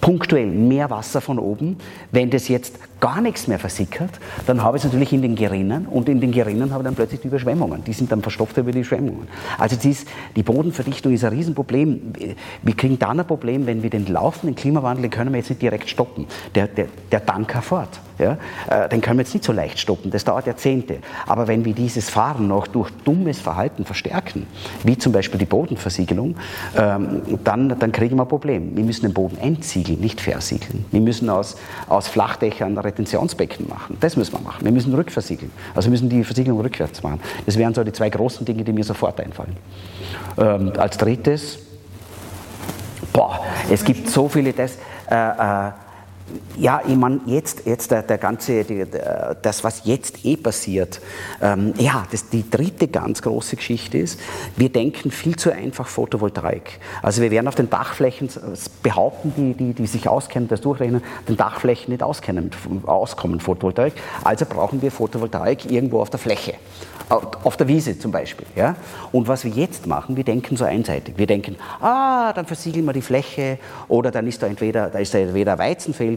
punktuell 0.00 0.46
mehr 0.46 0.90
Wasser 0.90 1.20
von 1.20 1.38
oben. 1.38 1.76
Wenn 2.10 2.30
das 2.30 2.48
jetzt 2.48 2.78
gar 3.00 3.20
nichts 3.20 3.46
mehr 3.46 3.58
versickert, 3.58 4.10
dann 4.46 4.62
habe 4.62 4.76
ich 4.76 4.84
es 4.84 4.86
natürlich 4.86 5.12
in 5.12 5.22
den 5.22 5.34
Gerinnen 5.34 5.86
und 5.86 6.08
in 6.08 6.20
den 6.20 6.32
Gerinnen 6.32 6.72
habe 6.72 6.82
ich 6.82 6.86
dann 6.86 6.94
plötzlich 6.94 7.20
die 7.20 7.28
Überschwemmungen. 7.28 7.84
Die 7.84 7.92
sind 7.92 8.10
dann 8.12 8.22
verstopft 8.22 8.56
über 8.56 8.72
die 8.72 8.80
Überschwemmungen. 8.80 9.28
Also 9.56 9.76
dies, 9.76 10.04
die 10.36 10.42
Bodenverdichtung 10.42 11.12
ist 11.12 11.24
ein 11.24 11.32
Riesenproblem. 11.32 12.12
Wir 12.62 12.76
kriegen 12.76 12.98
dann 12.98 13.20
ein 13.20 13.26
Problem, 13.26 13.66
wenn 13.66 13.82
wir 13.82 13.90
den 13.90 14.06
laufenden 14.06 14.56
Klimawandel, 14.56 15.02
den 15.02 15.10
können 15.10 15.32
wir 15.32 15.38
jetzt 15.38 15.50
nicht 15.50 15.62
direkt 15.62 15.88
stoppen. 15.88 16.26
Der, 16.54 16.66
der, 16.66 16.86
der 17.10 17.20
Danker 17.20 17.62
fort. 17.62 18.00
Ja? 18.18 18.36
Äh, 18.68 18.88
den 18.88 19.00
können 19.00 19.18
wir 19.18 19.24
jetzt 19.24 19.34
nicht 19.34 19.44
so 19.44 19.52
leicht 19.52 19.78
stoppen, 19.78 20.10
das 20.10 20.24
dauert 20.24 20.46
Jahrzehnte. 20.46 20.98
Aber 21.26 21.48
wenn 21.48 21.64
wir 21.64 21.74
dieses 21.74 22.10
Fahren 22.10 22.48
noch 22.48 22.66
durch 22.66 22.90
dummes 23.04 23.38
Verhalten 23.40 23.84
verstärken, 23.84 24.46
wie 24.84 24.98
zum 24.98 25.12
Beispiel 25.12 25.38
die 25.38 25.46
Bodenversiegelung, 25.46 26.36
ähm, 26.76 27.22
dann, 27.44 27.78
dann 27.78 27.92
kriegen 27.92 28.16
wir 28.16 28.22
ein 28.22 28.28
Problem. 28.28 28.76
Wir 28.76 28.84
müssen 28.84 29.02
den 29.02 29.14
Boden 29.14 29.38
entsiegeln, 29.38 30.00
nicht 30.00 30.20
versiegeln. 30.20 30.84
Wir 30.90 31.00
müssen 31.00 31.30
aus, 31.30 31.56
aus 31.88 32.08
Flachdächern 32.08 32.76
Retentionsbecken 32.76 33.68
machen. 33.68 33.96
Das 34.00 34.16
müssen 34.16 34.32
wir 34.32 34.40
machen. 34.40 34.64
Wir 34.64 34.72
müssen 34.72 34.94
rückversiegeln. 34.94 35.50
Also 35.74 35.86
wir 35.86 35.92
müssen 35.92 36.08
die 36.08 36.24
Versiegelung 36.24 36.60
rückwärts 36.60 37.02
machen. 37.02 37.20
Das 37.46 37.56
wären 37.56 37.74
so 37.74 37.84
die 37.84 37.92
zwei 37.92 38.10
großen 38.10 38.44
Dinge, 38.44 38.64
die 38.64 38.72
mir 38.72 38.84
sofort 38.84 39.20
einfallen. 39.20 39.56
Ähm, 40.36 40.72
als 40.78 40.96
drittes, 40.98 41.58
boah, 43.12 43.40
es 43.70 43.84
gibt 43.84 44.08
so 44.08 44.28
viele, 44.28 44.52
das, 44.52 44.78
äh, 45.10 45.14
äh, 45.14 45.70
ja, 46.56 46.80
ich 46.86 46.96
meine, 46.96 47.20
jetzt, 47.26 47.66
jetzt 47.66 47.90
der, 47.90 48.02
der 48.02 48.18
ganze, 48.18 48.64
die, 48.64 48.84
der, 48.84 49.36
das, 49.40 49.62
was 49.64 49.82
jetzt 49.84 50.24
eh 50.24 50.36
passiert, 50.36 51.00
ähm, 51.40 51.74
ja, 51.78 52.06
das, 52.10 52.28
die 52.28 52.48
dritte 52.48 52.88
ganz 52.88 53.22
große 53.22 53.56
Geschichte 53.56 53.98
ist, 53.98 54.20
wir 54.56 54.70
denken 54.70 55.10
viel 55.10 55.36
zu 55.36 55.52
einfach 55.52 55.86
Photovoltaik. 55.86 56.80
Also 57.02 57.22
wir 57.22 57.30
werden 57.30 57.48
auf 57.48 57.54
den 57.54 57.70
Dachflächen 57.70 58.28
behaupten, 58.82 59.32
die, 59.36 59.54
die, 59.54 59.72
die 59.74 59.86
sich 59.86 60.08
auskennen, 60.08 60.48
das 60.48 60.60
durchrechnen, 60.60 61.02
den 61.28 61.36
Dachflächen 61.36 61.92
nicht 61.92 62.02
auskennen, 62.02 62.50
auskommen 62.86 63.40
Photovoltaik. 63.40 63.92
Also 64.24 64.44
brauchen 64.46 64.82
wir 64.82 64.90
Photovoltaik 64.90 65.70
irgendwo 65.70 66.00
auf 66.00 66.10
der 66.10 66.18
Fläche 66.18 66.54
auf 67.10 67.56
der 67.56 67.68
Wiese 67.68 67.98
zum 67.98 68.10
Beispiel. 68.10 68.46
Ja? 68.54 68.76
Und 69.12 69.28
was 69.28 69.44
wir 69.44 69.52
jetzt 69.52 69.86
machen, 69.86 70.16
wir 70.16 70.24
denken 70.24 70.56
so 70.56 70.64
einseitig. 70.64 71.14
Wir 71.16 71.26
denken, 71.26 71.56
ah, 71.80 72.32
dann 72.32 72.46
versiegeln 72.46 72.84
wir 72.84 72.92
die 72.92 73.02
Fläche 73.02 73.58
oder 73.88 74.10
dann 74.10 74.26
ist 74.26 74.42
da 74.42 74.46
entweder, 74.46 74.90
da 74.90 74.98
ist 74.98 75.14
da 75.14 75.18
entweder 75.18 75.52
ein 75.52 75.58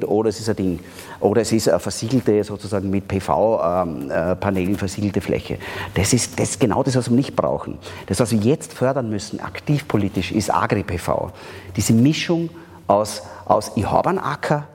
Weizenfeld 0.01 0.05
oder 0.08 0.29
es 0.29 0.39
ist 0.39 0.50
ein 0.50 0.55
Ding. 0.55 0.79
Oder 1.20 1.41
es 1.41 1.51
ist 1.51 1.70
eine 1.70 1.79
versiegelte, 1.79 2.43
sozusagen 2.43 2.89
mit 2.89 3.08
PV-Panelen 3.08 4.70
ähm, 4.70 4.75
äh, 4.75 4.77
versiegelte 4.77 5.22
Fläche. 5.22 5.58
Das 5.93 6.13
ist, 6.13 6.39
das 6.39 6.58
genau 6.58 6.84
das, 6.84 6.96
was 6.96 7.10
wir 7.10 7.15
nicht 7.15 7.36
brauchen. 7.36 7.77
Das, 8.08 8.20
was 8.20 8.31
wir 8.31 8.39
jetzt 8.39 8.74
fördern 8.74 9.10
müssen, 9.10 9.39
aktivpolitisch, 9.39 10.31
ist 10.31 10.53
Agri-PV. 10.53 11.31
Diese 11.75 11.93
Mischung 11.93 12.50
aus, 12.88 13.24
aus 13.46 13.72
ich 13.75 13.89
habe 13.89 14.10
einen 14.10 14.20
Acker, 14.20 14.67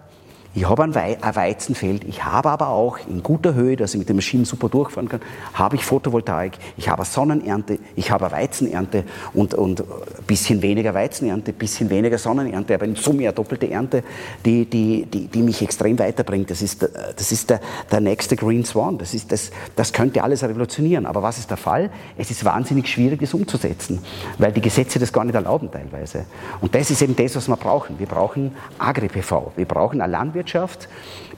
ich 0.56 0.66
habe 0.66 0.84
ein, 0.84 0.94
Weizenfeld, 0.94 2.04
ich 2.04 2.24
habe 2.24 2.48
aber 2.48 2.68
auch 2.68 2.98
in 3.06 3.22
guter 3.22 3.52
Höhe, 3.52 3.76
dass 3.76 3.92
ich 3.92 3.98
mit 3.98 4.08
den 4.08 4.16
Maschinen 4.16 4.46
super 4.46 4.70
durchfahren 4.70 5.06
kann, 5.06 5.20
habe 5.52 5.76
ich 5.76 5.84
Photovoltaik, 5.84 6.52
ich 6.78 6.88
habe 6.88 7.04
Sonnenernte, 7.04 7.78
ich 7.94 8.10
habe 8.10 8.32
Weizenernte 8.32 9.04
und, 9.34 9.52
und 9.52 9.80
ein 9.80 9.86
bisschen 10.26 10.62
weniger 10.62 10.94
Weizenernte, 10.94 11.52
ein 11.52 11.58
bisschen 11.58 11.90
weniger 11.90 12.16
Sonnenernte, 12.16 12.72
aber 12.74 12.86
in 12.86 12.96
Summe 12.96 13.24
eine 13.24 13.34
doppelte 13.34 13.70
Ernte, 13.70 14.02
die, 14.46 14.64
die, 14.64 15.04
die, 15.04 15.26
die 15.26 15.42
mich 15.42 15.60
extrem 15.60 15.98
weiterbringt. 15.98 16.50
Das 16.50 16.62
ist, 16.62 16.82
das 16.82 17.32
ist 17.32 17.50
der, 17.50 17.60
der 17.90 18.00
nächste 18.00 18.34
Green 18.34 18.64
Swan. 18.64 18.96
Das, 18.96 19.12
ist, 19.12 19.30
das, 19.30 19.50
das 19.76 19.92
könnte 19.92 20.24
alles 20.24 20.42
revolutionieren. 20.42 21.04
Aber 21.04 21.22
was 21.22 21.36
ist 21.36 21.50
der 21.50 21.58
Fall? 21.58 21.90
Es 22.16 22.30
ist 22.30 22.46
wahnsinnig 22.46 22.88
schwierig, 22.88 23.20
das 23.20 23.34
umzusetzen, 23.34 23.98
weil 24.38 24.52
die 24.52 24.62
Gesetze 24.62 24.98
das 24.98 25.12
gar 25.12 25.26
nicht 25.26 25.34
erlauben 25.34 25.70
teilweise. 25.70 26.24
Und 26.62 26.74
das 26.74 26.90
ist 26.90 27.02
eben 27.02 27.14
das, 27.14 27.36
was 27.36 27.46
wir 27.46 27.56
brauchen. 27.56 27.98
Wir 27.98 28.06
brauchen 28.06 28.52
Agri-PV, 28.78 29.52
wir 29.54 29.66
brauchen 29.66 30.00
eine 30.00 30.10
Landwirtschaft, 30.10 30.45
Landwirtschaft, 30.46 30.88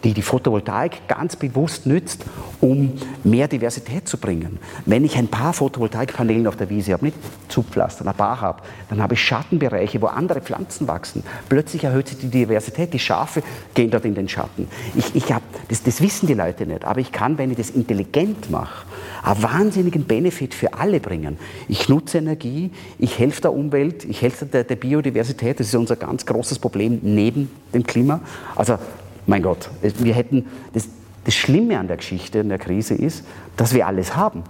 die 0.05 0.15
die 0.15 0.23
Photovoltaik 0.23 1.09
ganz 1.09 1.35
bewusst 1.35 1.87
nützt, 1.87 2.25
um 2.61 2.93
mehr 3.25 3.49
Diversität 3.49 4.09
zu 4.09 4.17
bringen. 4.17 4.59
Wenn 4.87 5.05
ich 5.05 5.17
ein 5.17 5.27
paar 5.27 5.53
Photovoltaikpaneele 5.53 6.49
auf 6.49 6.57
der 6.57 6.71
Wiese 6.71 6.93
habe, 6.93 7.07
nicht 7.07 7.17
zupflastern, 7.49 8.07
ein 8.07 8.15
paar 8.15 8.41
habe, 8.41 8.63
dann 8.91 9.03
habe 9.03 9.15
ich 9.15 9.21
Schattenbereiche, 9.23 10.01
wo 10.01 10.07
andere 10.07 10.41
Pflanzen 10.41 10.87
wachsen. 10.87 11.25
Plötzlich 11.49 11.83
erhöht 11.83 12.09
sich 12.09 12.19
die 12.19 12.29
Diversität, 12.29 12.93
die 12.93 13.01
Schafe 13.01 13.43
gehen 13.75 13.91
dort 13.91 14.05
in 14.05 14.15
den 14.15 14.29
Schatten. 14.29 14.69
Ich, 14.95 15.17
ich 15.17 15.33
hab, 15.33 15.43
das, 15.69 15.83
das 15.83 16.01
wissen 16.01 16.27
die 16.29 16.35
Leute 16.35 16.67
nicht, 16.67 16.85
aber 16.85 17.01
ich 17.01 17.11
kann, 17.11 17.37
wenn 17.39 17.51
ich 17.51 17.57
das 17.57 17.71
intelligent 17.71 18.51
mache, 18.51 18.87
einen 19.25 19.43
wahnsinnigen 19.43 20.05
Benefit 20.05 20.55
für 20.55 20.75
alle 20.75 21.01
bringen. 21.01 21.39
Ich 21.67 21.89
nutze 21.89 22.19
Energie, 22.19 22.71
ich 23.01 23.19
helfe 23.19 23.41
der 23.41 23.53
Umwelt, 23.53 24.05
ich 24.05 24.23
helfe 24.23 24.47
der, 24.47 24.63
der 24.63 24.77
Biodiversität, 24.77 25.59
das 25.59 25.69
ist 25.69 25.75
unser 25.75 25.97
ganz 25.97 26.25
großes 26.25 26.61
Problem 26.61 27.01
neben 27.03 27.51
dem 27.75 27.83
Klima. 27.83 28.21
Also 28.55 28.79
mein 29.29 29.43
Gott, 29.43 29.71
wir 29.83 30.15
hätten, 30.15 30.47
das, 30.73 30.89
das 31.25 31.35
Schlimme 31.35 31.79
an 31.79 31.87
der 31.87 31.99
Geschichte, 31.99 32.41
an 32.41 32.49
der 32.49 32.59
Krise 32.59 32.95
ist, 32.95 33.25
dass 33.57 33.75
wir 33.75 33.87
alles 33.87 34.17
haben. 34.17 34.43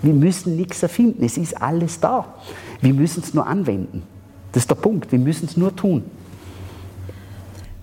Wir 0.00 0.14
müssen 0.14 0.56
nichts 0.56 0.82
erfinden, 0.82 1.24
es 1.24 1.36
ist 1.36 1.60
alles 1.60 1.98
da. 2.00 2.34
Wir 2.80 2.94
müssen 2.94 3.22
es 3.22 3.34
nur 3.34 3.46
anwenden. 3.46 4.04
Das 4.52 4.62
ist 4.62 4.70
der 4.70 4.76
Punkt, 4.76 5.10
wir 5.10 5.18
müssen 5.18 5.46
es 5.46 5.56
nur 5.56 5.74
tun. 5.74 6.04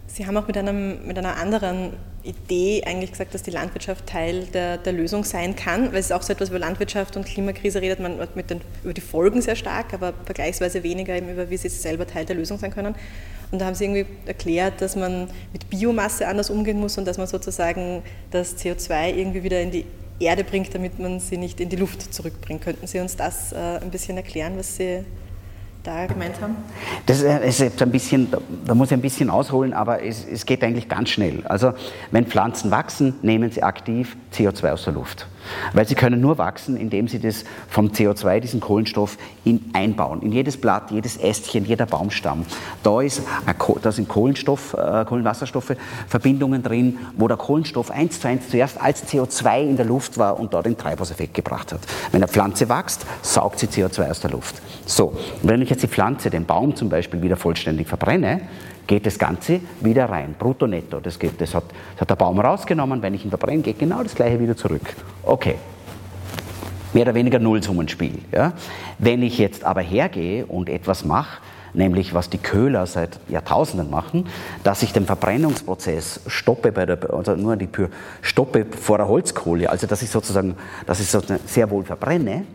Sie 0.07 0.25
haben 0.25 0.37
auch 0.37 0.47
mit, 0.47 0.57
einem, 0.57 1.05
mit 1.05 1.17
einer 1.17 1.35
anderen 1.35 1.91
Idee 2.23 2.83
eigentlich 2.85 3.11
gesagt, 3.11 3.33
dass 3.33 3.43
die 3.43 3.51
Landwirtschaft 3.51 4.07
Teil 4.07 4.45
der, 4.53 4.77
der 4.77 4.93
Lösung 4.93 5.25
sein 5.25 5.55
kann, 5.55 5.91
weil 5.91 5.99
es 5.99 6.05
ist 6.05 6.11
auch 6.13 6.21
so 6.21 6.31
etwas 6.31 6.49
über 6.49 6.59
Landwirtschaft 6.59 7.17
und 7.17 7.25
Klimakrise 7.25 7.81
redet 7.81 7.99
man 7.99 8.17
den, 8.49 8.61
über 8.83 8.93
die 8.93 9.01
Folgen 9.01 9.41
sehr 9.41 9.55
stark, 9.55 9.93
aber 9.93 10.13
vergleichsweise 10.23 10.83
weniger 10.83 11.17
eben 11.17 11.29
über, 11.29 11.49
wie 11.49 11.57
sie 11.57 11.67
selber 11.67 12.07
Teil 12.07 12.25
der 12.25 12.37
Lösung 12.37 12.59
sein 12.59 12.71
können. 12.71 12.95
Und 13.53 13.59
da 13.59 13.67
haben 13.67 13.75
sie 13.75 13.85
irgendwie 13.85 14.07
erklärt, 14.25 14.81
dass 14.81 14.95
man 14.95 15.29
mit 15.51 15.69
Biomasse 15.69 16.27
anders 16.27 16.49
umgehen 16.49 16.79
muss 16.79 16.97
und 16.97 17.05
dass 17.05 17.19
man 17.19 17.27
sozusagen 17.27 18.01
das 18.31 18.57
CO2 18.57 19.13
irgendwie 19.13 19.43
wieder 19.43 19.61
in 19.61 19.69
die 19.69 19.85
Erde 20.19 20.43
bringt, 20.43 20.73
damit 20.73 20.97
man 20.97 21.19
sie 21.19 21.37
nicht 21.37 21.59
in 21.59 21.69
die 21.69 21.75
Luft 21.75 22.15
zurückbringt. 22.15 22.63
Könnten 22.63 22.87
Sie 22.87 22.99
uns 22.99 23.15
das 23.15 23.53
äh, 23.53 23.57
ein 23.79 23.91
bisschen 23.91 24.17
erklären, 24.17 24.53
was 24.57 24.75
Sie 24.77 25.05
da 25.83 26.07
gemeint 26.07 26.41
haben? 26.41 26.55
Das 27.05 27.21
ist 27.21 27.59
jetzt 27.59 27.79
ein 27.79 27.91
bisschen, 27.91 28.33
da 28.65 28.73
muss 28.73 28.87
ich 28.87 28.93
ein 28.93 29.01
bisschen 29.01 29.29
ausholen, 29.29 29.73
aber 29.73 30.01
es, 30.01 30.25
es 30.25 30.47
geht 30.47 30.63
eigentlich 30.63 30.89
ganz 30.89 31.09
schnell. 31.09 31.45
Also 31.45 31.73
wenn 32.09 32.25
Pflanzen 32.25 32.71
wachsen, 32.71 33.13
nehmen 33.21 33.51
sie 33.51 33.61
aktiv 33.61 34.17
CO2 34.33 34.71
aus 34.71 34.85
der 34.85 34.93
Luft. 34.93 35.27
Weil 35.73 35.87
sie 35.87 35.95
können 35.95 36.21
nur 36.21 36.37
wachsen, 36.37 36.77
indem 36.77 37.07
sie 37.07 37.19
das 37.19 37.43
vom 37.69 37.87
CO2, 37.87 38.39
diesen 38.39 38.59
Kohlenstoff, 38.59 39.17
in, 39.43 39.69
einbauen. 39.73 40.21
In 40.21 40.31
jedes 40.31 40.57
Blatt, 40.57 40.91
jedes 40.91 41.17
Ästchen, 41.17 41.65
jeder 41.65 41.85
Baumstamm. 41.85 42.45
Da, 42.81 43.01
ist, 43.01 43.21
da 43.81 43.91
sind 43.91 44.07
Kohlenstoff, 44.07 44.73
äh, 44.73 45.05
Kohlenwasserstoffe, 45.05 45.75
Verbindungen 46.07 46.63
drin, 46.63 46.97
wo 47.17 47.27
der 47.27 47.37
Kohlenstoff 47.37 47.91
eins 47.91 48.19
zu 48.19 48.27
eins 48.27 48.49
zuerst 48.49 48.79
als 48.79 49.07
CO2 49.07 49.61
in 49.61 49.77
der 49.77 49.85
Luft 49.85 50.17
war 50.17 50.39
und 50.39 50.53
da 50.53 50.61
den 50.61 50.77
Treibhauseffekt 50.77 51.33
gebracht 51.33 51.73
hat. 51.73 51.81
Wenn 52.11 52.21
eine 52.21 52.31
Pflanze 52.31 52.69
wächst, 52.69 53.05
saugt 53.21 53.59
sie 53.59 53.67
CO2 53.67 54.09
aus 54.09 54.19
der 54.21 54.31
Luft. 54.31 54.61
So, 54.85 55.13
wenn 55.41 55.61
ich 55.61 55.69
jetzt 55.69 55.83
die 55.83 55.87
Pflanze, 55.87 56.29
den 56.29 56.45
Baum 56.45 56.75
zum 56.75 56.89
Beispiel, 56.89 57.21
wieder 57.21 57.37
vollständig 57.37 57.87
verbrenne, 57.87 58.41
geht 58.87 59.05
das 59.05 59.17
Ganze 59.17 59.61
wieder 59.81 60.09
rein, 60.09 60.35
brutto 60.37 60.67
netto. 60.67 60.99
Das, 60.99 61.17
geht, 61.17 61.39
das, 61.39 61.55
hat, 61.55 61.63
das 61.93 62.01
hat 62.01 62.09
der 62.09 62.15
Baum 62.15 62.39
rausgenommen, 62.39 63.01
wenn 63.01 63.13
ich 63.13 63.23
ihn 63.23 63.29
verbrenne, 63.29 63.61
geht 63.61 63.79
genau 63.79 64.03
das 64.03 64.15
gleiche 64.15 64.39
wieder 64.39 64.57
zurück. 64.57 64.93
Okay. 65.23 65.55
Mehr 66.93 67.03
oder 67.03 67.15
weniger 67.15 67.39
Nullsummenspiel. 67.39 68.19
Ja? 68.31 68.53
Wenn 68.99 69.23
ich 69.23 69.37
jetzt 69.37 69.63
aber 69.63 69.81
hergehe 69.81 70.45
und 70.45 70.69
etwas 70.69 71.05
mache, 71.05 71.39
nämlich 71.73 72.13
was 72.13 72.29
die 72.29 72.37
Köhler 72.37 72.85
seit 72.85 73.19
Jahrtausenden 73.29 73.89
machen, 73.89 74.27
dass 74.63 74.83
ich 74.83 74.93
den 74.93 75.05
Verbrennungsprozess 75.05 76.21
stoppe 76.27 76.71
bei 76.71 76.85
der, 76.85 76.99
also 77.11 77.35
nur 77.35 77.55
die 77.55 77.67
Pür, 77.67 77.89
stoppe 78.21 78.65
vor 78.65 78.97
der 78.97 79.07
Holzkohle, 79.07 79.69
also 79.69 79.87
dass 79.87 80.01
ich 80.03 80.11
sozusagen, 80.11 80.55
dass 80.85 80.99
ich 80.99 81.07
sozusagen 81.07 81.41
sehr 81.47 81.69
wohl 81.71 81.83
verbrenne, 81.83 82.45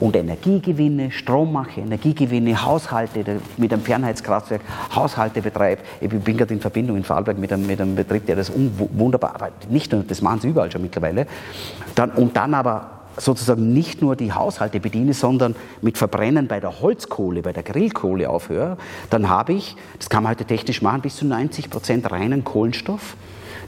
und 0.00 0.16
Energiegewinne, 0.16 1.12
Strom 1.12 1.52
mache, 1.52 1.80
Energiegewinne, 1.80 2.64
Haushalte 2.64 3.40
mit 3.58 3.72
einem 3.72 3.82
Fernheitskraftwerk, 3.82 4.62
Haushalte 4.94 5.42
betreibe. 5.42 5.82
Ich 6.00 6.08
bin 6.08 6.36
gerade 6.36 6.54
in 6.54 6.60
Verbindung 6.60 6.96
in 6.96 7.04
Vorarlberg 7.04 7.38
mit 7.38 7.52
einem, 7.52 7.66
mit 7.66 7.80
einem 7.80 7.94
Betrieb, 7.94 8.26
der 8.26 8.36
das 8.36 8.50
wunderbar, 8.54 9.34
aber 9.34 9.50
nicht 9.68 9.92
nur, 9.92 10.02
das 10.02 10.22
machen 10.22 10.40
sie 10.40 10.48
überall 10.48 10.72
schon 10.72 10.82
mittlerweile. 10.82 11.26
Dann, 11.94 12.10
und 12.12 12.36
dann 12.36 12.54
aber 12.54 13.00
sozusagen 13.16 13.72
nicht 13.72 14.00
nur 14.00 14.16
die 14.16 14.32
Haushalte 14.32 14.80
bediene, 14.80 15.12
sondern 15.12 15.54
mit 15.82 15.98
Verbrennen 15.98 16.48
bei 16.48 16.60
der 16.60 16.80
Holzkohle, 16.80 17.42
bei 17.42 17.52
der 17.52 17.62
Grillkohle 17.62 18.30
aufhöre, 18.30 18.78
dann 19.10 19.28
habe 19.28 19.52
ich, 19.52 19.76
das 19.98 20.08
kann 20.08 20.22
man 20.22 20.30
heute 20.30 20.44
technisch 20.44 20.80
machen, 20.80 21.02
bis 21.02 21.16
zu 21.16 21.26
90 21.26 21.68
Prozent 21.68 22.10
reinen 22.10 22.44
Kohlenstoff 22.44 23.16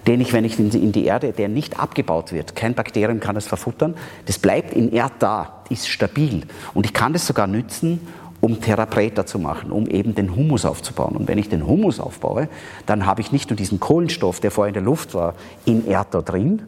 den 0.07 0.21
ich, 0.21 0.33
wenn 0.33 0.45
ich 0.45 0.59
in 0.59 0.93
die 0.93 1.05
Erde, 1.05 1.33
der 1.33 1.49
nicht 1.49 1.79
abgebaut 1.79 2.33
wird, 2.33 2.57
kein 2.57 2.75
Bakterium 2.75 3.21
kann 3.21 3.35
das 3.35 3.47
verfuttern, 3.47 3.95
das 4.27 4.39
bleibt 4.39 4.73
in 4.75 4.93
Erd 4.93 5.13
da, 5.21 5.63
ist 5.71 5.89
stabil. 5.89 6.43
Und 6.75 6.87
ich 6.87 6.93
kann 6.93 7.13
das 7.13 7.27
sogar 7.27 7.47
nützen, 7.47 8.01
um 8.41 8.61
Therapreta 8.61 9.25
zu 9.25 9.39
machen, 9.39 9.71
um 9.71 9.87
eben 9.87 10.17
den 10.17 10.35
Humus 10.35 10.65
aufzubauen. 10.65 11.17
Und 11.17 11.29
wenn 11.29 11.39
ich 11.39 11.49
den 11.49 11.65
Humus 11.65 12.01
aufbaue, 12.01 12.49
dann 12.87 13.07
habe 13.07 13.21
ich 13.21 13.31
nicht 13.31 13.51
nur 13.51 13.57
diesen 13.57 13.79
Kohlenstoff, 13.79 14.41
der 14.41 14.51
vorher 14.51 14.69
in 14.69 14.75
der 14.75 14.83
Luft 14.83 15.15
war, 15.15 15.35
in 15.65 15.87
Erd 15.87 16.13
da 16.13 16.23
drin, 16.23 16.63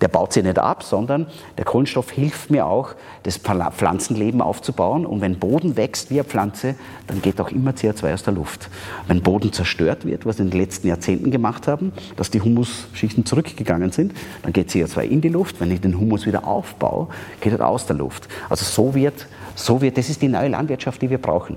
der 0.00 0.08
baut 0.08 0.32
sich 0.32 0.44
nicht 0.44 0.58
ab, 0.58 0.82
sondern 0.82 1.26
der 1.56 1.64
Kohlenstoff 1.64 2.10
hilft 2.10 2.50
mir 2.50 2.66
auch, 2.66 2.94
das 3.22 3.38
Pflanzenleben 3.38 4.42
aufzubauen. 4.42 5.06
Und 5.06 5.20
wenn 5.20 5.38
Boden 5.38 5.76
wächst 5.76 6.10
wie 6.10 6.20
eine 6.20 6.24
Pflanze, 6.24 6.74
dann 7.06 7.22
geht 7.22 7.40
auch 7.40 7.50
immer 7.50 7.72
CO2 7.72 8.14
aus 8.14 8.22
der 8.22 8.34
Luft. 8.34 8.68
Wenn 9.06 9.22
Boden 9.22 9.52
zerstört 9.52 10.04
wird, 10.04 10.26
was 10.26 10.38
wir 10.38 10.44
in 10.44 10.50
den 10.50 10.60
letzten 10.60 10.88
Jahrzehnten 10.88 11.30
gemacht 11.30 11.66
haben, 11.66 11.92
dass 12.16 12.30
die 12.30 12.40
Humusschichten 12.40 13.24
zurückgegangen 13.24 13.92
sind, 13.92 14.12
dann 14.42 14.52
geht 14.52 14.70
CO2 14.70 15.02
in 15.02 15.20
die 15.20 15.28
Luft. 15.28 15.60
Wenn 15.60 15.70
ich 15.70 15.80
den 15.80 15.98
Humus 15.98 16.26
wieder 16.26 16.46
aufbaue, 16.46 17.08
geht 17.40 17.58
er 17.58 17.66
aus 17.66 17.86
der 17.86 17.96
Luft. 17.96 18.28
Also 18.50 18.64
so 18.64 18.94
wird, 18.94 19.26
so 19.54 19.80
wird, 19.80 19.96
das 19.96 20.10
ist 20.10 20.22
die 20.22 20.28
neue 20.28 20.48
Landwirtschaft, 20.48 21.00
die 21.00 21.10
wir 21.10 21.18
brauchen. 21.18 21.56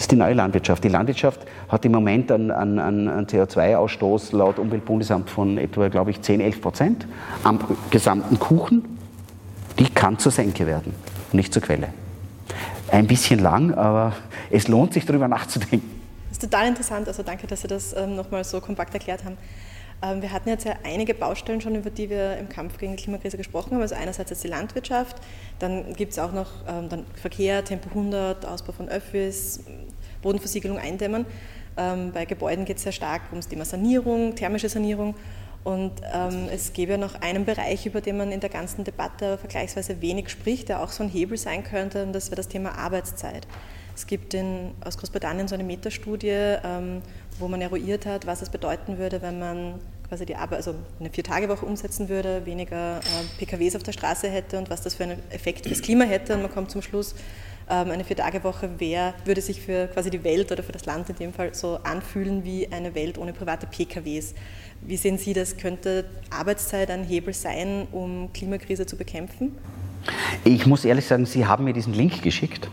Das 0.00 0.04
ist 0.04 0.12
die 0.12 0.16
neue 0.16 0.32
Landwirtschaft. 0.32 0.82
Die 0.82 0.88
Landwirtschaft 0.88 1.40
hat 1.68 1.84
im 1.84 1.92
Moment 1.92 2.32
einen, 2.32 2.50
einen, 2.50 2.78
einen 2.78 3.26
CO2-Ausstoß 3.26 4.34
laut 4.34 4.58
Umweltbundesamt 4.58 5.28
von 5.28 5.58
etwa, 5.58 5.88
glaube 5.88 6.10
ich, 6.10 6.22
10, 6.22 6.40
11 6.40 6.62
Prozent 6.62 7.06
am 7.44 7.58
gesamten 7.90 8.38
Kuchen. 8.38 8.98
Die 9.78 9.90
kann 9.90 10.18
zur 10.18 10.32
Senke 10.32 10.66
werden, 10.66 10.94
nicht 11.32 11.52
zur 11.52 11.60
Quelle. 11.60 11.88
Ein 12.90 13.08
bisschen 13.08 13.40
lang, 13.40 13.74
aber 13.74 14.14
es 14.48 14.68
lohnt 14.68 14.94
sich 14.94 15.04
darüber 15.04 15.28
nachzudenken. 15.28 16.00
Das 16.30 16.38
ist 16.38 16.50
total 16.50 16.68
interessant. 16.68 17.06
Also 17.06 17.22
danke, 17.22 17.46
dass 17.46 17.60
Sie 17.60 17.68
das 17.68 17.94
ähm, 17.94 18.16
nochmal 18.16 18.42
so 18.42 18.58
kompakt 18.62 18.94
erklärt 18.94 19.26
haben. 19.26 19.36
Ähm, 20.02 20.22
wir 20.22 20.32
hatten 20.32 20.48
jetzt 20.48 20.64
ja 20.64 20.74
einige 20.84 21.14
Baustellen 21.14 21.60
schon, 21.60 21.74
über 21.74 21.90
die 21.90 22.08
wir 22.08 22.36
im 22.38 22.48
Kampf 22.48 22.78
gegen 22.78 22.96
die 22.96 23.02
Klimakrise 23.02 23.36
gesprochen 23.36 23.72
haben. 23.72 23.82
Also 23.82 23.94
einerseits 23.94 24.30
jetzt 24.30 24.44
die 24.44 24.48
Landwirtschaft, 24.48 25.16
dann 25.58 25.92
gibt 25.94 26.12
es 26.12 26.18
auch 26.18 26.32
noch 26.32 26.48
ähm, 26.68 26.88
dann 26.88 27.04
Verkehr, 27.14 27.64
Tempo 27.64 27.88
100, 27.90 28.46
Ausbau 28.46 28.72
von 28.72 28.88
Öffis, 28.88 29.60
Bodenversiegelung 30.22 30.78
eindämmen. 30.78 31.26
Ähm, 31.76 32.12
bei 32.12 32.24
Gebäuden 32.24 32.64
geht 32.64 32.78
es 32.78 32.82
sehr 32.82 32.92
stark 32.92 33.22
ums 33.30 33.48
Thema 33.48 33.64
Sanierung, 33.64 34.34
thermische 34.34 34.68
Sanierung. 34.68 35.14
Und 35.62 35.92
ähm, 36.14 36.48
es 36.50 36.72
gäbe 36.72 36.92
ja 36.92 36.98
noch 36.98 37.20
einen 37.20 37.44
Bereich, 37.44 37.84
über 37.84 38.00
den 38.00 38.16
man 38.16 38.32
in 38.32 38.40
der 38.40 38.48
ganzen 38.48 38.82
Debatte 38.82 39.36
vergleichsweise 39.36 40.00
wenig 40.00 40.30
spricht, 40.30 40.70
der 40.70 40.82
auch 40.82 40.90
so 40.90 41.02
ein 41.02 41.10
Hebel 41.10 41.36
sein 41.36 41.64
könnte, 41.64 42.02
und 42.02 42.14
das 42.14 42.28
wäre 42.28 42.36
das 42.36 42.48
Thema 42.48 42.78
Arbeitszeit. 42.78 43.46
Es 43.94 44.06
gibt 44.06 44.32
in, 44.32 44.70
aus 44.82 44.96
Großbritannien 44.96 45.48
so 45.48 45.54
eine 45.54 45.64
Metastudie, 45.64 46.28
ähm, 46.64 47.02
wo 47.40 47.48
man 47.48 47.60
eruiert 47.60 48.06
hat, 48.06 48.26
was 48.26 48.42
es 48.42 48.50
bedeuten 48.50 48.98
würde, 48.98 49.22
wenn 49.22 49.38
man 49.38 49.74
quasi 50.08 50.26
die 50.26 50.36
Arbeit, 50.36 50.58
also 50.58 50.74
eine 50.98 51.10
Vier-Tage-Woche 51.10 51.64
umsetzen 51.64 52.08
würde, 52.08 52.44
weniger 52.44 52.98
äh, 52.98 53.38
PKWs 53.38 53.76
auf 53.76 53.82
der 53.82 53.92
Straße 53.92 54.28
hätte 54.28 54.58
und 54.58 54.68
was 54.70 54.82
das 54.82 54.94
für 54.94 55.04
einen 55.04 55.18
Effekt 55.30 55.66
fürs 55.66 55.82
Klima 55.82 56.04
hätte. 56.04 56.34
Und 56.34 56.42
man 56.42 56.50
kommt 56.50 56.70
zum 56.70 56.82
Schluss, 56.82 57.14
ähm, 57.70 57.90
eine 57.92 58.04
Vier-Tage-Woche 58.04 58.70
würde 59.24 59.40
sich 59.40 59.62
für 59.62 59.86
quasi 59.86 60.10
die 60.10 60.24
Welt 60.24 60.50
oder 60.50 60.62
für 60.62 60.72
das 60.72 60.84
Land 60.84 61.08
in 61.10 61.16
dem 61.16 61.32
Fall 61.32 61.54
so 61.54 61.78
anfühlen 61.84 62.44
wie 62.44 62.70
eine 62.72 62.94
Welt 62.96 63.18
ohne 63.18 63.32
private 63.32 63.66
PKWs. 63.68 64.34
Wie 64.82 64.96
sehen 64.96 65.16
Sie 65.16 65.32
das? 65.32 65.56
Könnte 65.56 66.06
Arbeitszeit 66.30 66.90
ein 66.90 67.04
Hebel 67.04 67.32
sein, 67.32 67.86
um 67.92 68.32
Klimakrise 68.32 68.86
zu 68.86 68.96
bekämpfen? 68.96 69.56
Ich 70.44 70.66
muss 70.66 70.84
ehrlich 70.84 71.06
sagen, 71.06 71.26
Sie 71.26 71.46
haben 71.46 71.64
mir 71.64 71.72
diesen 71.72 71.92
Link 71.92 72.22
geschickt 72.22 72.68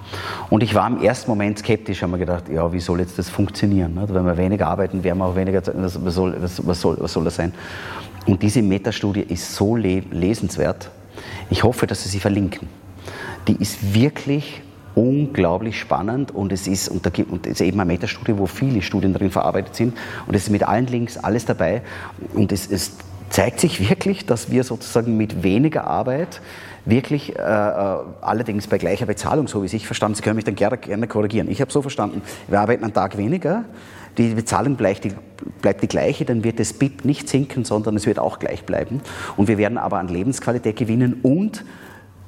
und 0.50 0.64
ich 0.64 0.74
war 0.74 0.88
im 0.88 1.02
ersten 1.02 1.30
Moment 1.30 1.60
skeptisch, 1.60 2.02
habe 2.02 2.14
mir 2.14 2.20
gedacht, 2.20 2.50
ja, 2.50 2.72
wie 2.72 2.80
soll 2.80 3.00
jetzt 3.00 3.20
das 3.20 3.30
funktionieren? 3.30 4.00
Wenn 4.08 4.26
wir 4.26 4.38
weniger 4.38 4.68
arbeiten, 4.68 5.04
werden 5.04 5.18
wir 5.20 5.26
auch 5.26 5.36
weniger, 5.36 5.62
was 5.66 5.94
soll, 6.14 6.36
was 6.40 6.82
soll, 6.82 6.98
was 7.00 7.14
soll 7.14 7.24
das 7.26 7.36
sein? 7.36 7.54
Und 8.26 8.42
diese 8.42 8.62
Metastudie 8.62 9.22
ist 9.22 9.56
so 9.56 9.76
lesenswert. 9.76 10.90
Ich 11.50 11.64
hoffe, 11.64 11.88
dass 11.88 12.04
Sie 12.04 12.10
sie 12.10 12.20
verlinken. 12.20 12.68
Die 13.48 13.56
ist 13.56 13.94
wirklich 13.94 14.62
unglaublich 14.96 15.80
spannend 15.80 16.32
und 16.32 16.52
es 16.52 16.68
ist, 16.68 16.90
und 16.90 17.06
da 17.06 17.10
gibt, 17.10 17.32
und 17.32 17.46
es 17.46 17.54
ist 17.54 17.62
eben 17.62 17.80
eine 17.80 17.88
Metastudie, 17.88 18.38
wo 18.38 18.48
viele 18.48 18.82
Studien 18.82 19.14
drin 19.14 19.30
verarbeitet 19.30 19.76
sind 19.76 19.96
und 20.26 20.36
es 20.36 20.44
ist 20.44 20.50
mit 20.50 20.64
allen 20.64 20.88
Links 20.88 21.18
alles 21.18 21.46
dabei 21.46 21.84
und 22.34 22.52
es, 22.52 22.70
es 22.70 22.94
zeigt 23.30 23.60
sich 23.60 23.90
wirklich, 23.90 24.26
dass 24.26 24.50
wir 24.50 24.64
sozusagen 24.64 25.16
mit 25.16 25.44
weniger 25.44 25.86
Arbeit 25.86 26.42
wirklich, 26.90 27.38
äh, 27.38 27.42
äh 27.42 27.98
allerdings 28.22 28.68
bei 28.68 28.78
gleicher 28.78 29.06
Bezahlung, 29.06 29.48
so 29.48 29.64
wie 29.64 29.76
ich 29.76 29.86
verstanden, 29.86 30.16
Sie 30.16 30.22
können 30.22 30.36
mich 30.36 30.46
dann 30.46 30.56
gerne, 30.56 31.08
korrigieren. 31.08 31.50
Ich 31.50 31.62
habe 31.62 31.72
so 31.72 31.82
verstanden, 31.82 32.22
wir 32.48 32.60
arbeiten 32.60 32.84
einen 32.84 32.94
Tag 32.94 33.18
weniger, 33.18 33.66
die 34.18 34.30
Bezahlung 34.30 34.76
bleibt 34.76 35.04
die, 35.04 35.12
bleibt 35.62 35.84
die 35.84 35.88
gleiche, 35.88 36.26
dann 36.26 36.44
wird 36.44 36.60
das 36.60 36.74
BIP 36.74 37.06
nicht 37.06 37.30
sinken, 37.30 37.66
sondern 37.66 37.96
es 37.96 38.06
wird 38.06 38.20
auch 38.20 38.40
gleich 38.40 38.64
bleiben. 38.64 39.02
Und 39.36 39.48
wir 39.48 39.58
werden 39.58 39.78
aber 39.78 40.00
an 40.00 40.08
Lebensqualität 40.08 40.76
gewinnen 40.76 41.20
und 41.22 41.64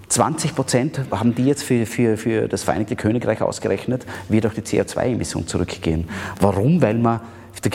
20 0.10 0.56
Prozent 0.56 1.02
haben 1.12 1.36
die 1.36 1.46
jetzt 1.46 1.64
für, 1.64 1.86
für, 1.86 2.18
für 2.18 2.48
das 2.48 2.64
Vereinigte 2.64 2.96
Königreich 2.96 3.42
ausgerechnet, 3.44 4.06
wird 4.28 4.46
auch 4.48 4.54
die 4.54 4.62
CO2-Emission 4.62 5.48
zurückgehen. 5.48 6.10
Warum? 6.40 6.82
Weil 6.82 6.96
man 6.96 7.22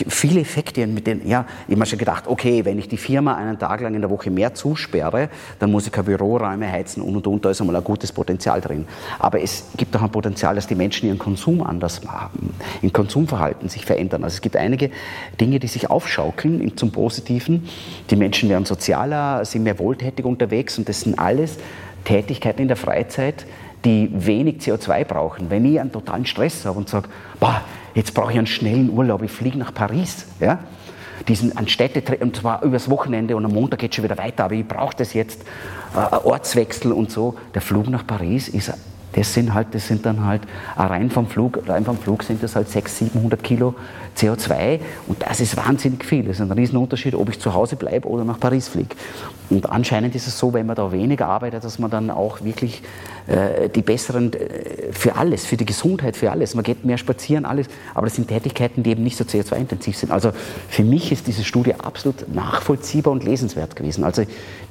viele 0.09 0.41
Effekte, 0.41 0.87
mit 0.87 1.07
denen, 1.07 1.29
ja, 1.29 1.47
ich 1.69 1.75
habe 1.75 1.87
schon 1.87 1.99
gedacht, 1.99 2.27
okay, 2.27 2.65
wenn 2.65 2.79
ich 2.79 2.89
die 2.89 2.97
Firma 2.97 3.35
einen 3.35 3.59
Tag 3.59 3.81
lang 3.81 3.95
in 3.95 4.01
der 4.01 4.11
Woche 4.11 4.31
mehr 4.31 4.55
zusperre, 4.55 5.29
dann 5.59 5.71
muss 5.71 5.87
ich 5.87 5.93
keine 5.93 6.05
Büroräume 6.05 6.71
heizen 6.71 7.03
und 7.03 7.17
und 7.17 7.27
und, 7.27 7.45
da 7.45 7.51
ist 7.51 7.61
einmal 7.61 7.77
ein 7.77 7.85
gutes 7.85 8.13
Potenzial 8.13 8.61
drin. 8.61 8.87
Aber 9.19 9.41
es 9.41 9.67
gibt 9.77 9.97
auch 9.97 10.03
ein 10.03 10.11
Potenzial, 10.11 10.55
dass 10.55 10.67
die 10.67 10.75
Menschen 10.75 11.07
ihren 11.07 11.19
Konsum 11.19 11.63
anders 11.63 12.05
machen, 12.05 12.55
im 12.83 12.93
Konsumverhalten 12.93 13.69
sich 13.69 13.85
verändern. 13.85 14.25
Also 14.25 14.35
es 14.35 14.41
gibt 14.41 14.57
einige 14.57 14.91
Dinge, 15.41 15.59
die 15.59 15.69
sich 15.69 15.91
aufschaukeln 15.91 16.77
zum 16.77 16.91
Positiven. 16.91 17.69
Die 18.11 18.17
Menschen 18.17 18.49
werden 18.49 18.65
sozialer, 18.65 19.45
sind 19.45 19.65
mehr 19.65 19.79
wohltätig 19.79 20.25
unterwegs 20.25 20.79
und 20.79 20.89
das 20.89 21.03
sind 21.03 21.19
alles 21.19 21.59
Tätigkeiten 22.05 22.63
in 22.63 22.69
der 22.69 22.77
Freizeit, 22.77 23.47
die 23.85 24.11
wenig 24.13 24.59
CO2 24.59 25.05
brauchen. 25.05 25.51
Wenn 25.51 25.65
ich 25.65 25.81
einen 25.81 25.93
totalen 25.93 26.27
Stress 26.27 26.65
habe 26.65 26.79
und 26.79 26.89
sage, 26.89 27.09
boah, 27.39 27.63
jetzt 27.95 28.15
brauche 28.15 28.33
ich 28.33 28.39
einen 28.39 28.47
schnellen 28.47 28.91
Urlaub, 28.91 29.23
ich 29.23 29.31
fliege 29.31 29.59
nach 29.59 29.73
Paris, 29.73 30.27
ja, 30.41 30.59
diesen 31.29 31.57
an 31.57 31.69
Städte, 31.69 32.17
und 32.19 32.37
zwar 32.37 32.63
übers 32.63 32.91
Wochenende 32.91 33.37
und 33.37 33.45
am 33.45 33.53
Montag 33.53 33.79
geht 33.79 33.93
es 33.93 33.97
schon 33.97 34.05
wieder 34.05 34.19
weiter, 34.19 34.45
aber 34.45 34.55
ich 34.55 34.67
brauche 34.67 34.97
das 34.97 35.15
jetzt, 35.15 35.43
äh, 35.95 36.17
Ortswechsel 36.17 36.93
und 36.93 37.11
so. 37.11 37.37
Der 37.55 37.63
Flug 37.63 37.89
nach 37.89 38.07
Paris 38.07 38.49
ist 38.49 38.73
das 39.15 39.33
sind 39.33 39.55
halt, 39.55 39.69
das 39.73 39.87
sind 39.87 40.05
dann 40.07 40.25
halt 40.25 40.43
rein 40.77 41.11
vom 41.11 41.27
Flug, 41.27 41.61
rein 41.67 41.85
vom 41.85 41.97
Flug 41.97 42.23
sind 42.23 42.43
das 42.43 42.57
halt 42.57 42.69
600, 42.69 43.13
700 43.15 43.43
Kilo 43.43 43.75
CO2 44.17 44.81
und 45.07 45.23
das 45.23 45.41
ist 45.41 45.57
wahnsinnig 45.57 46.05
viel. 46.05 46.25
Das 46.25 46.37
ist 46.37 46.43
ein 46.43 46.53
Riesenunterschied, 46.53 47.15
ob 47.15 47.29
ich 47.29 47.41
zu 47.41 47.55
Hause 47.55 47.77
bleibe 47.77 48.09
oder 48.09 48.25
nach 48.25 48.39
Paris 48.39 48.69
fliege. 48.69 48.95
Und 49.51 49.71
anscheinend 49.71 50.15
ist 50.15 50.27
es 50.27 50.39
so, 50.39 50.55
wenn 50.55 50.67
man 50.67 50.77
da 50.77 50.91
weniger 50.91 51.27
arbeitet, 51.27 51.65
dass 51.65 51.79
man 51.79 51.91
dann 51.91 52.11
auch 52.11 52.43
wirklich 52.43 52.83
äh, 53.27 53.69
die 53.69 53.83
besseren, 53.83 54.33
äh, 54.33 54.93
für 54.93 55.17
alles, 55.17 55.45
für 55.45 55.57
die 55.57 55.67
Gesundheit, 55.67 56.17
für 56.17 56.31
alles, 56.31 56.55
man 56.55 56.65
geht 56.65 56.85
mehr 56.85 56.97
spazieren, 56.97 57.45
alles, 57.45 57.67
aber 57.95 58.07
das 58.07 58.17
sind 58.17 58.29
Tätigkeiten, 58.29 58.83
die 58.83 58.91
eben 58.91 59.03
nicht 59.03 59.19
so 59.19 59.25
CO2-intensiv 59.25 59.97
sind. 59.97 60.13
Also 60.13 60.33
für 60.69 60.83
mich 60.83 61.13
ist 61.13 61.27
diese 61.27 61.45
Studie 61.45 61.75
absolut 61.75 62.33
nachvollziehbar 62.35 63.13
und 63.13 63.23
lesenswert 63.23 63.77
gewesen. 63.77 64.03
Also 64.03 64.23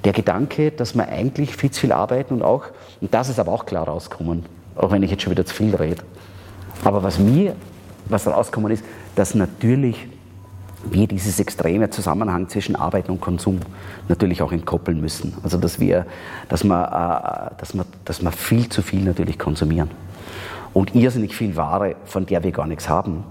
der 0.04 0.14
Gedanke, 0.14 0.72
dass 0.72 0.96
man 0.96 1.08
eigentlich 1.08 1.56
viel 1.56 1.70
zu 1.70 1.82
viel 1.82 1.92
arbeiten 1.92 2.34
und 2.34 2.42
auch, 2.42 2.66
und 3.00 3.14
das 3.14 3.30
ist 3.30 3.40
aber 3.40 3.52
auch 3.52 3.66
klar 3.66 3.88
rausgekommen, 3.88 4.33
auch 4.76 4.92
wenn 4.92 5.04
ich 5.04 5.12
jetzt 5.12 5.24
schon 5.24 5.32
wieder 5.32 5.46
zu 5.46 5.54
viel 5.54 5.76
rede. 5.76 6.04
Aber 6.84 7.04
was 7.04 7.20
mir, 7.20 7.56
was 8.06 8.28
rausgekommen 8.28 8.72
ist, 8.72 8.84
dass 9.16 9.36
natürlich 9.36 10.08
wir 10.86 11.08
dieses 11.08 11.40
extreme 11.40 11.90
Zusammenhang 11.90 12.50
zwischen 12.50 12.76
Arbeit 12.76 13.10
und 13.10 13.22
Konsum 13.22 13.60
natürlich 14.10 14.42
auch 14.42 14.52
entkoppeln 14.52 15.00
müssen. 15.00 15.34
Also 15.44 15.58
dass 15.58 15.80
wir, 15.80 16.06
dass 16.50 16.64
wir, 16.64 17.52
äh, 17.54 17.60
dass 17.60 17.74
wir, 17.74 17.86
dass 18.06 18.22
wir 18.22 18.32
viel 18.32 18.68
zu 18.70 18.82
viel 18.82 19.04
natürlich 19.04 19.40
konsumieren. 19.40 19.90
Und 20.74 20.96
irrsinnig 20.96 21.36
viel 21.36 21.56
Ware, 21.56 21.96
von 22.06 22.26
der 22.26 22.44
wir 22.44 22.52
gar 22.52 22.68
nichts 22.68 22.90
haben. 22.90 23.24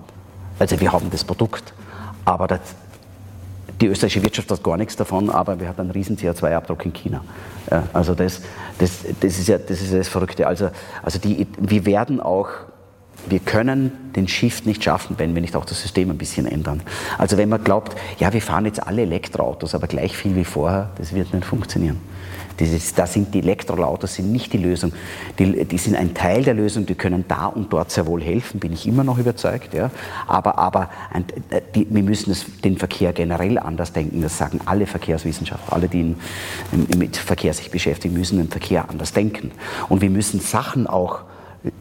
Also 0.58 0.80
wir 0.80 0.92
haben 0.92 1.10
das 1.10 1.24
Produkt, 1.24 1.74
aber 2.24 2.46
das, 2.46 2.60
die 3.82 3.88
österreichische 3.88 4.22
Wirtschaft 4.22 4.50
hat 4.50 4.62
gar 4.62 4.76
nichts 4.76 4.96
davon, 4.96 5.28
aber 5.28 5.58
wir 5.58 5.68
haben 5.68 5.80
einen 5.80 5.90
riesen 5.90 6.16
CO2-Abdruck 6.16 6.84
in 6.84 6.92
China. 6.92 7.24
Also 7.92 8.14
das, 8.14 8.40
das, 8.78 9.00
das, 9.20 9.38
ist 9.38 9.48
ja 9.48 9.58
das, 9.58 9.82
ist 9.82 9.92
das 9.92 10.08
Verrückte. 10.08 10.46
Also, 10.46 10.70
also 11.02 11.18
die, 11.18 11.46
wir 11.58 11.84
werden 11.84 12.20
auch 12.20 12.48
wir 13.28 13.38
können 13.38 14.12
den 14.16 14.26
Shift 14.26 14.66
nicht 14.66 14.82
schaffen, 14.82 15.14
wenn 15.18 15.34
wir 15.34 15.42
nicht 15.42 15.54
auch 15.54 15.64
das 15.64 15.80
System 15.80 16.10
ein 16.10 16.18
bisschen 16.18 16.44
ändern. 16.44 16.82
Also 17.18 17.36
wenn 17.36 17.48
man 17.48 17.62
glaubt, 17.62 17.94
ja, 18.18 18.32
wir 18.32 18.42
fahren 18.42 18.66
jetzt 18.66 18.84
alle 18.84 19.02
Elektroautos, 19.02 19.76
aber 19.76 19.86
gleich 19.86 20.16
viel 20.16 20.34
wie 20.34 20.44
vorher, 20.44 20.90
das 20.98 21.14
wird 21.14 21.32
nicht 21.32 21.46
funktionieren. 21.46 22.00
Dieses, 22.58 22.94
da 22.94 23.06
sind 23.06 23.34
die 23.34 23.40
Elektroautos 23.40 24.14
sind 24.14 24.32
nicht 24.32 24.52
die 24.52 24.58
Lösung. 24.58 24.92
Die, 25.38 25.64
die, 25.64 25.78
sind 25.78 25.96
ein 25.96 26.14
Teil 26.14 26.44
der 26.44 26.54
Lösung, 26.54 26.86
die 26.86 26.94
können 26.94 27.24
da 27.28 27.46
und 27.46 27.72
dort 27.72 27.90
sehr 27.90 28.06
wohl 28.06 28.22
helfen, 28.22 28.60
bin 28.60 28.72
ich 28.72 28.86
immer 28.86 29.04
noch 29.04 29.18
überzeugt. 29.18 29.74
Ja. 29.74 29.90
Aber, 30.26 30.58
aber 30.58 30.90
ein, 31.10 31.24
die, 31.74 31.86
wir 31.90 32.02
müssen 32.02 32.30
das, 32.30 32.46
den 32.64 32.78
Verkehr 32.78 33.12
generell 33.12 33.58
anders 33.58 33.92
denken. 33.92 34.22
Das 34.22 34.38
sagen 34.38 34.60
alle 34.66 34.86
Verkehrswissenschaftler, 34.86 35.72
alle, 35.72 35.88
die 35.88 36.00
in, 36.00 36.16
mit 36.98 37.16
Verkehr 37.16 37.54
sich 37.54 37.70
beschäftigen, 37.70 38.14
müssen 38.14 38.38
den 38.38 38.48
Verkehr 38.48 38.88
anders 38.88 39.12
denken. 39.12 39.52
Und 39.88 40.00
wir 40.00 40.10
müssen 40.10 40.40
Sachen 40.40 40.86
auch 40.86 41.22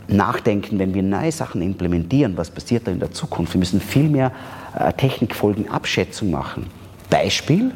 nachdenken, 0.07 0.79
wenn 0.79 0.93
wir 0.93 1.03
neue 1.03 1.31
Sachen 1.31 1.61
implementieren, 1.61 2.37
was 2.37 2.51
passiert 2.51 2.87
da 2.87 2.91
in 2.91 2.99
der 2.99 3.11
Zukunft. 3.11 3.53
Wir 3.53 3.59
müssen 3.59 3.81
viel 3.81 4.09
mehr 4.09 4.31
äh, 4.77 4.93
Technikfolgenabschätzung 4.93 6.31
machen. 6.31 6.67
Beispiel, 7.09 7.71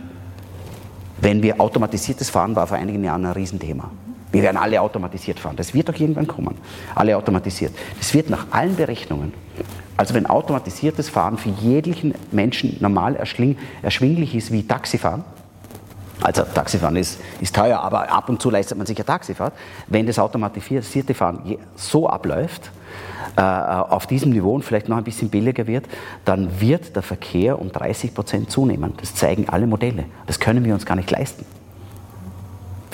wenn 1.17 1.41
wir 1.41 1.60
automatisiertes 1.60 2.30
Fahren 2.30 2.56
war 2.56 2.67
vor 2.67 2.78
einigen 2.78 3.04
Jahren 3.04 3.25
ein 3.25 3.32
Riesenthema. 3.32 3.91
Wir 4.32 4.43
werden 4.43 4.58
alle 4.58 4.82
automatisiert 4.82 5.39
fahren. 5.39 5.56
Das 5.56 5.73
wird 5.73 5.88
doch 5.88 5.97
irgendwann 5.97 6.28
kommen. 6.28 6.56
Alle 6.93 7.15
automatisiert. 7.15 7.73
Das 7.97 8.13
wird 8.13 8.30
nach 8.30 8.47
allen 8.51 8.75
Berechnungen, 8.75 9.34
also 9.97 10.13
wenn 10.13 10.25
automatisiertes 10.25 11.10
Fahren 11.10 11.38
für 11.38 11.49
jeglichen 11.49 12.13
Menschen 12.32 12.75
normal 12.82 13.15
erschwinglich 13.15 14.36
ist 14.36 14.51
wie 14.51 14.63
Taxifahren, 14.63 15.23
also 16.25 16.43
Taxifahren 16.43 16.95
ist, 16.95 17.19
ist 17.39 17.55
teuer, 17.55 17.79
aber 17.79 18.11
ab 18.11 18.29
und 18.29 18.41
zu 18.41 18.49
leistet 18.49 18.77
man 18.77 18.88
sich 18.88 18.97
ja 18.97 19.03
Taxifahrt. 19.03 19.53
Wenn 19.88 20.07
das 20.07 20.17
automatisierte 20.17 21.13
Fahren 21.13 21.57
so 21.75 22.09
abläuft, 22.09 22.71
äh, 23.38 23.41
auf 23.41 24.07
diesem 24.07 24.31
Niveau 24.31 24.55
und 24.55 24.63
vielleicht 24.63 24.89
noch 24.89 24.97
ein 24.97 25.03
bisschen 25.03 25.29
billiger 25.29 25.67
wird, 25.67 25.85
dann 26.23 26.59
wird 26.59 26.95
der 26.95 27.03
Verkehr 27.03 27.59
um 27.59 27.71
30 27.71 28.13
Prozent 28.13 28.49
zunehmen. 28.49 28.93
Das 28.99 29.13
zeigen 29.13 29.49
alle 29.49 29.67
Modelle. 29.67 30.05
Das 30.25 30.39
können 30.39 30.63
wir 30.63 30.73
uns 30.73 30.85
gar 30.85 30.95
nicht 30.95 31.11
leisten. 31.11 31.45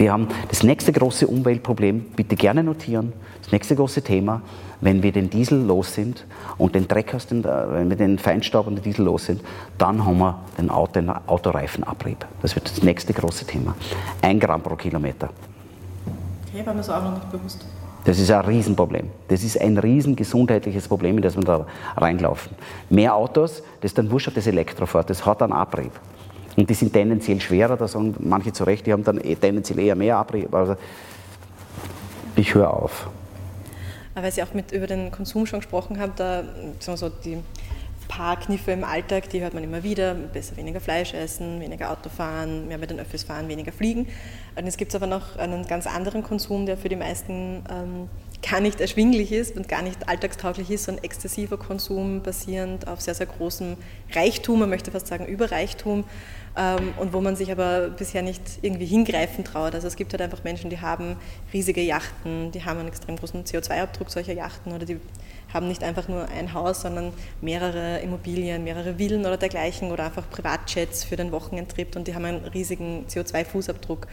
Wir 0.01 0.11
haben 0.11 0.29
das 0.49 0.63
nächste 0.63 0.91
große 0.91 1.27
Umweltproblem, 1.27 1.99
bitte 2.15 2.35
gerne 2.35 2.63
notieren, 2.63 3.13
das 3.43 3.51
nächste 3.51 3.75
große 3.75 4.01
Thema, 4.01 4.41
wenn 4.79 5.03
wir 5.03 5.11
den 5.11 5.29
Diesel 5.29 5.61
los 5.61 5.93
sind 5.93 6.25
und 6.57 6.73
den 6.73 6.87
Dreck 6.87 7.13
aus 7.13 7.27
den, 7.27 7.43
äh, 7.43 7.47
wenn 7.69 7.87
wir 7.87 7.97
den 7.97 8.17
Feinstaub 8.17 8.65
und 8.65 8.77
den 8.77 8.83
Diesel 8.83 9.05
los 9.05 9.27
sind, 9.27 9.43
dann 9.77 10.03
haben 10.03 10.17
wir 10.17 10.39
den, 10.57 10.71
Auto, 10.71 10.93
den 10.93 11.11
Autoreifenabrieb. 11.11 12.25
Das 12.41 12.55
wird 12.55 12.67
das 12.67 12.81
nächste 12.81 13.13
große 13.13 13.45
Thema. 13.45 13.75
Ein 14.23 14.39
Gramm 14.39 14.63
pro 14.63 14.75
Kilometer. 14.75 15.29
Okay, 16.49 16.65
war 16.65 16.73
mir 16.73 16.81
so 16.81 16.93
auch 16.93 17.03
noch 17.03 17.13
nicht 17.13 17.31
bewusst. 17.31 17.63
Das 18.03 18.17
ist 18.17 18.31
ein 18.31 18.43
Riesenproblem. 18.43 19.07
Das 19.27 19.43
ist 19.43 19.61
ein 19.61 19.77
riesen 19.77 20.15
gesundheitliches 20.15 20.87
Problem, 20.87 21.17
in 21.17 21.21
das 21.21 21.35
wir 21.35 21.43
da 21.43 21.67
reinlaufen. 21.95 22.53
Mehr 22.89 23.13
Autos, 23.13 23.61
das 23.81 23.91
ist 23.91 23.99
dann 23.99 24.09
wurscht, 24.09 24.35
das 24.35 24.47
Elektrofahrt, 24.47 25.11
das 25.11 25.23
hat 25.27 25.43
einen 25.43 25.53
Abrieb. 25.53 25.91
Und 26.57 26.69
die 26.69 26.73
sind 26.73 26.93
tendenziell 26.93 27.39
schwerer, 27.39 27.77
da 27.77 27.87
sagen 27.87 28.15
manche 28.19 28.51
zu 28.51 28.63
Recht, 28.63 28.85
die 28.85 28.93
haben 28.93 29.03
dann 29.03 29.23
eh 29.23 29.35
tendenziell 29.35 29.79
eher 29.79 29.95
mehr 29.95 30.17
Abrieb. 30.17 30.53
Also 30.53 30.75
ich 32.35 32.53
höre 32.53 32.73
auf. 32.73 33.09
Aber 34.13 34.25
weil 34.25 34.31
Sie 34.31 34.43
auch 34.43 34.53
mit 34.53 34.71
über 34.71 34.87
den 34.87 35.11
Konsum 35.11 35.45
schon 35.45 35.59
gesprochen 35.59 35.99
haben, 35.99 36.13
da 36.17 36.43
sagen 36.79 36.97
so, 36.97 37.09
die 37.09 37.37
paar 38.11 38.37
Kniffe 38.37 38.71
im 38.71 38.83
Alltag, 38.83 39.29
die 39.29 39.41
hört 39.41 39.53
man 39.53 39.63
immer 39.63 39.83
wieder, 39.83 40.13
besser 40.13 40.57
weniger 40.57 40.81
Fleisch 40.81 41.13
essen, 41.13 41.61
weniger 41.61 41.91
Auto 41.91 42.09
fahren, 42.09 42.67
mehr 42.67 42.77
mit 42.77 42.89
den 42.89 42.99
Öffis 42.99 43.23
fahren, 43.23 43.47
weniger 43.47 43.71
fliegen. 43.71 44.05
Und 44.57 44.67
es 44.67 44.75
gibt 44.75 44.93
aber 44.93 45.07
noch 45.07 45.37
einen 45.37 45.65
ganz 45.65 45.87
anderen 45.87 46.21
Konsum, 46.21 46.65
der 46.65 46.75
für 46.75 46.89
die 46.89 46.97
meisten 46.97 47.63
ähm, 47.71 48.09
gar 48.41 48.59
nicht 48.59 48.81
erschwinglich 48.81 49.31
ist 49.31 49.55
und 49.55 49.69
gar 49.69 49.81
nicht 49.81 50.09
alltagstauglich 50.09 50.69
ist, 50.71 50.85
so 50.85 50.91
ein 50.91 51.01
exzessiver 51.01 51.55
Konsum 51.57 52.21
basierend 52.21 52.85
auf 52.85 52.99
sehr, 52.99 53.13
sehr 53.13 53.27
großem 53.27 53.77
Reichtum, 54.13 54.59
man 54.59 54.69
möchte 54.69 54.91
fast 54.91 55.07
sagen 55.07 55.25
Überreichtum 55.25 56.03
und 56.99 57.13
wo 57.13 57.21
man 57.21 57.37
sich 57.37 57.49
aber 57.49 57.89
bisher 57.89 58.21
nicht 58.21 58.41
irgendwie 58.61 58.85
hingreifen 58.85 59.45
traut. 59.45 59.73
Also 59.73 59.87
es 59.87 59.95
gibt 59.95 60.11
halt 60.11 60.21
einfach 60.21 60.43
Menschen, 60.43 60.69
die 60.69 60.81
haben 60.81 61.15
riesige 61.53 61.81
Yachten, 61.81 62.51
die 62.51 62.65
haben 62.65 62.79
einen 62.79 62.89
extrem 62.89 63.15
großen 63.15 63.45
CO2-Abdruck 63.45 64.09
solcher 64.09 64.33
Yachten 64.33 64.73
oder 64.73 64.85
die 64.85 64.99
haben 65.53 65.67
nicht 65.67 65.83
einfach 65.83 66.07
nur 66.07 66.27
ein 66.27 66.53
Haus, 66.53 66.81
sondern 66.81 67.13
mehrere 67.41 67.99
Immobilien, 67.99 68.63
mehrere 68.63 68.95
Villen 68.95 69.21
oder 69.21 69.37
dergleichen 69.37 69.91
oder 69.91 70.05
einfach 70.05 70.29
Privatjets 70.29 71.03
für 71.03 71.15
den 71.15 71.31
Wochenendtrip 71.31 71.95
und 71.95 72.07
die 72.07 72.15
haben 72.15 72.25
einen 72.25 72.45
riesigen 72.45 73.05
CO2-Fußabdruck. 73.07 74.07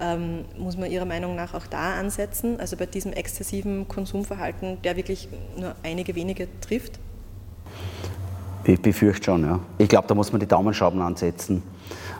Ähm, 0.00 0.44
muss 0.56 0.76
man 0.76 0.90
Ihrer 0.90 1.04
Meinung 1.04 1.36
nach 1.36 1.54
auch 1.54 1.66
da 1.66 1.94
ansetzen, 1.98 2.58
also 2.58 2.76
bei 2.76 2.86
diesem 2.86 3.12
exzessiven 3.12 3.86
Konsumverhalten, 3.86 4.80
der 4.82 4.96
wirklich 4.96 5.28
nur 5.58 5.74
einige 5.82 6.14
wenige 6.14 6.48
trifft? 6.60 6.98
Ich 8.64 8.80
befürchte 8.80 9.24
schon, 9.24 9.44
ja. 9.44 9.60
Ich 9.78 9.88
glaube, 9.88 10.08
da 10.08 10.14
muss 10.14 10.32
man 10.32 10.40
die 10.40 10.46
Daumenschrauben 10.46 11.02
ansetzen. 11.02 11.62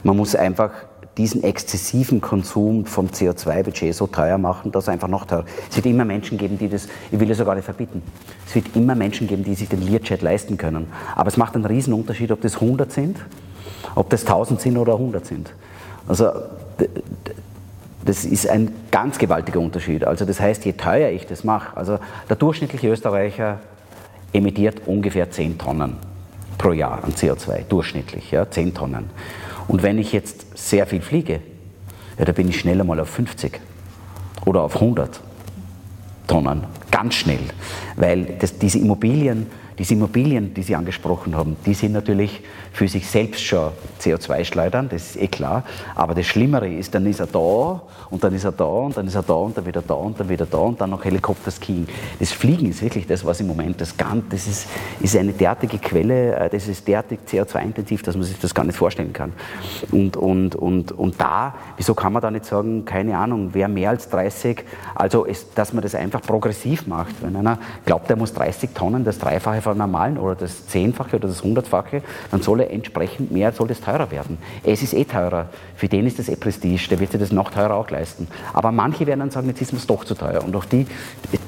Man 0.02 0.16
muss 0.16 0.34
einfach 0.34 0.70
diesen 1.16 1.42
exzessiven 1.42 2.20
Konsum 2.20 2.86
vom 2.86 3.08
CO2-Budget 3.08 3.94
so 3.94 4.06
teuer 4.06 4.38
machen, 4.38 4.72
dass 4.72 4.86
er 4.86 4.94
einfach 4.94 5.08
noch 5.08 5.26
teurer 5.26 5.44
Es 5.68 5.76
wird 5.76 5.86
immer 5.86 6.04
Menschen 6.04 6.38
geben, 6.38 6.56
die 6.56 6.68
das, 6.68 6.88
ich 7.10 7.20
will 7.20 7.28
das 7.28 7.38
sogar 7.38 7.54
nicht 7.54 7.64
verbieten, 7.64 8.02
es 8.46 8.54
wird 8.54 8.74
immer 8.74 8.94
Menschen 8.94 9.26
geben, 9.26 9.44
die 9.44 9.54
sich 9.54 9.68
den 9.68 9.82
Learjet 9.82 10.22
leisten 10.22 10.56
können. 10.56 10.86
Aber 11.16 11.28
es 11.28 11.36
macht 11.36 11.54
einen 11.54 11.66
riesen 11.66 11.92
Unterschied, 11.92 12.30
ob 12.32 12.40
das 12.40 12.54
100 12.54 12.90
sind, 12.90 13.18
ob 13.94 14.08
das 14.10 14.22
1000 14.22 14.60
sind 14.60 14.76
oder 14.78 14.94
100 14.94 15.26
sind. 15.26 15.52
Also 16.06 16.30
das 18.04 18.24
ist 18.24 18.48
ein 18.48 18.72
ganz 18.90 19.18
gewaltiger 19.18 19.60
Unterschied. 19.60 20.04
Also 20.04 20.24
das 20.24 20.40
heißt, 20.40 20.64
je 20.64 20.72
teuer 20.72 21.10
ich 21.10 21.26
das 21.26 21.44
mache, 21.44 21.76
also 21.76 21.98
der 22.28 22.36
durchschnittliche 22.36 22.88
Österreicher 22.88 23.58
emittiert 24.32 24.82
ungefähr 24.86 25.30
10 25.30 25.58
Tonnen 25.58 25.96
pro 26.56 26.72
Jahr 26.72 27.04
an 27.04 27.12
CO2, 27.12 27.64
durchschnittlich, 27.68 28.30
ja, 28.30 28.48
10 28.48 28.74
Tonnen. 28.74 29.10
Und 29.70 29.84
wenn 29.84 29.98
ich 29.98 30.12
jetzt 30.12 30.58
sehr 30.58 30.84
viel 30.84 31.00
fliege, 31.00 31.38
ja, 32.18 32.24
da 32.24 32.32
bin 32.32 32.48
ich 32.48 32.58
schneller 32.58 32.82
mal 32.82 32.98
auf 32.98 33.08
50 33.10 33.60
oder 34.44 34.62
auf 34.62 34.74
100 34.74 35.20
Tonnen, 36.26 36.64
ganz 36.90 37.14
schnell, 37.14 37.38
weil 37.94 38.24
das, 38.40 38.58
diese 38.58 38.80
Immobilien 38.80 39.46
diese 39.80 39.94
Immobilien, 39.94 40.52
die 40.52 40.62
Sie 40.62 40.76
angesprochen 40.76 41.34
haben, 41.34 41.56
die 41.64 41.72
sind 41.72 41.92
natürlich 41.92 42.42
für 42.70 42.86
sich 42.86 43.08
selbst 43.08 43.42
schon 43.42 43.70
CO2-schleudern, 43.98 44.90
das 44.90 45.06
ist 45.06 45.16
eh 45.16 45.26
klar. 45.26 45.64
Aber 45.94 46.12
das 46.14 46.26
Schlimmere 46.26 46.68
ist, 46.68 46.94
dann 46.94 47.06
ist 47.06 47.18
er 47.18 47.26
da 47.26 47.80
und 48.10 48.22
dann 48.22 48.34
ist 48.34 48.44
er 48.44 48.52
da 48.52 48.64
und 48.66 48.94
dann 48.94 49.06
ist 49.06 49.14
er 49.14 49.22
da 49.22 49.32
und 49.32 49.56
dann 49.56 49.64
wieder 49.64 49.80
da 49.80 49.94
und 49.94 50.20
dann 50.20 50.28
wieder 50.28 50.44
da 50.44 50.58
und 50.58 50.78
dann 50.82 50.90
noch 50.90 51.02
Helikopterskiing. 51.02 51.86
Das 52.18 52.30
Fliegen 52.30 52.68
ist 52.68 52.82
wirklich 52.82 53.06
das, 53.06 53.24
was 53.24 53.40
im 53.40 53.46
Moment 53.46 53.80
das 53.80 53.96
Ganze, 53.96 54.26
das 54.28 54.46
ist, 54.46 54.68
ist 55.00 55.16
eine 55.16 55.32
derartige 55.32 55.78
Quelle, 55.78 56.36
äh, 56.36 56.50
das 56.50 56.68
ist 56.68 56.86
derartig 56.86 57.20
CO2-intensiv, 57.26 58.02
dass 58.02 58.16
man 58.16 58.24
sich 58.24 58.38
das 58.38 58.54
gar 58.54 58.66
nicht 58.66 58.76
vorstellen 58.76 59.14
kann. 59.14 59.32
Und, 59.90 60.18
und, 60.18 60.56
und, 60.56 60.92
und 60.92 61.18
da, 61.18 61.54
wieso 61.78 61.94
kann 61.94 62.12
man 62.12 62.20
da 62.20 62.30
nicht 62.30 62.44
sagen, 62.44 62.84
keine 62.84 63.16
Ahnung, 63.16 63.48
wer 63.54 63.68
mehr 63.68 63.88
als 63.88 64.10
30, 64.10 64.62
also 64.94 65.24
ist, 65.24 65.56
dass 65.56 65.72
man 65.72 65.82
das 65.82 65.94
einfach 65.94 66.20
progressiv 66.20 66.86
macht. 66.86 67.14
Wenn 67.22 67.34
einer 67.34 67.58
glaubt, 67.86 68.10
er 68.10 68.16
muss 68.16 68.34
30 68.34 68.74
Tonnen, 68.74 69.04
das 69.04 69.18
Dreifache 69.18 69.69
normalen 69.74 70.18
oder 70.18 70.34
das 70.34 70.66
Zehnfache 70.66 71.16
oder 71.16 71.28
das 71.28 71.42
Hundertfache, 71.42 72.02
dann 72.30 72.42
soll 72.42 72.60
er 72.60 72.70
entsprechend 72.70 73.30
mehr, 73.30 73.52
soll 73.52 73.68
das 73.68 73.80
teurer 73.80 74.10
werden. 74.10 74.38
Es 74.64 74.82
ist 74.82 74.94
eh 74.94 75.04
teurer. 75.04 75.48
Für 75.76 75.88
den 75.88 76.06
ist 76.06 76.18
das 76.18 76.28
eh 76.28 76.36
Prestige, 76.36 76.88
der 76.88 77.00
wird 77.00 77.12
sich 77.12 77.20
das 77.20 77.32
noch 77.32 77.50
teurer 77.50 77.74
auch 77.74 77.90
leisten. 77.90 78.28
Aber 78.52 78.72
manche 78.72 79.06
werden 79.06 79.20
dann 79.20 79.30
sagen, 79.30 79.48
jetzt 79.48 79.60
ist 79.60 79.72
es 79.72 79.86
doch 79.86 80.04
zu 80.04 80.14
teuer. 80.14 80.42
Und 80.44 80.54
auch 80.56 80.64
die, 80.64 80.86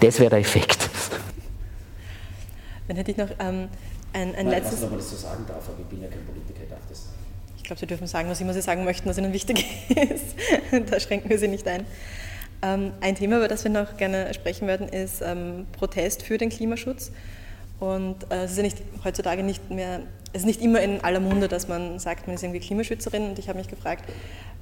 das 0.01 0.19
wäre 0.19 0.31
der 0.31 0.41
Effekt. 0.41 0.91
Dann 2.89 2.97
hätte 2.97 3.11
ich 3.11 3.17
noch 3.17 3.31
ähm, 3.39 3.69
ein, 4.13 4.35
ein 4.35 4.49
letztes... 4.49 4.81
Ich 4.81 4.83
weiß 4.83 4.83
nicht, 4.83 4.85
ob 4.85 4.91
man 4.91 4.99
das 4.99 5.11
so 5.11 5.17
sagen 5.17 5.45
darf, 5.47 5.69
aber 5.69 5.79
ich 5.81 5.87
bin 5.87 6.03
ja 6.03 6.09
kein 6.09 6.25
Politiker, 6.27 6.61
ich 6.65 6.69
darf 6.69 6.81
das 6.89 7.07
Ich 7.57 7.65
glaube, 7.65 7.81
Sie 7.81 7.87
dürfen 7.87 8.07
sagen, 8.07 8.29
was 8.29 8.41
immer 8.41 8.53
Sie 8.53 8.61
sagen 8.61 8.85
möchten, 8.85 9.09
was 9.09 9.19
Ihnen 9.19 9.33
wichtig 9.33 9.65
ist. 9.89 10.35
da 10.91 11.01
schränken 11.01 11.31
wir 11.31 11.39
Sie 11.39 11.49
nicht 11.49 11.67
ein. 11.69 11.87
Ähm, 12.63 12.93
ein 13.01 13.17
Thema, 13.17 13.39
über 13.39 13.49
das 13.49 13.65
wir 13.65 13.71
noch 13.71 13.97
gerne 13.97 14.33
sprechen 14.35 14.69
werden, 14.69 14.89
ist 14.89 15.21
ähm, 15.21 15.67
Protest 15.73 16.23
für 16.23 16.39
den 16.39 16.49
Klimaschutz. 16.49 17.11
Und 17.83 18.31
äh, 18.31 18.45
es 18.45 18.53
ist 18.53 18.59
ja 18.59 18.63
nicht, 18.63 18.79
heutzutage 19.03 19.43
nicht 19.43 19.69
mehr, 19.69 20.03
es 20.33 20.43
ist 20.43 20.47
nicht 20.47 20.63
immer 20.63 20.81
in 20.81 21.01
aller 21.01 21.19
Munde, 21.19 21.49
dass 21.49 21.67
man 21.67 21.99
sagt, 21.99 22.29
man 22.29 22.37
ist 22.37 22.45
irgendwie 22.45 22.61
Klimaschützerin. 22.61 23.31
Und 23.31 23.41
ich 23.41 23.49
habe 23.49 23.59
mich 23.59 23.67
gefragt, 23.67 24.05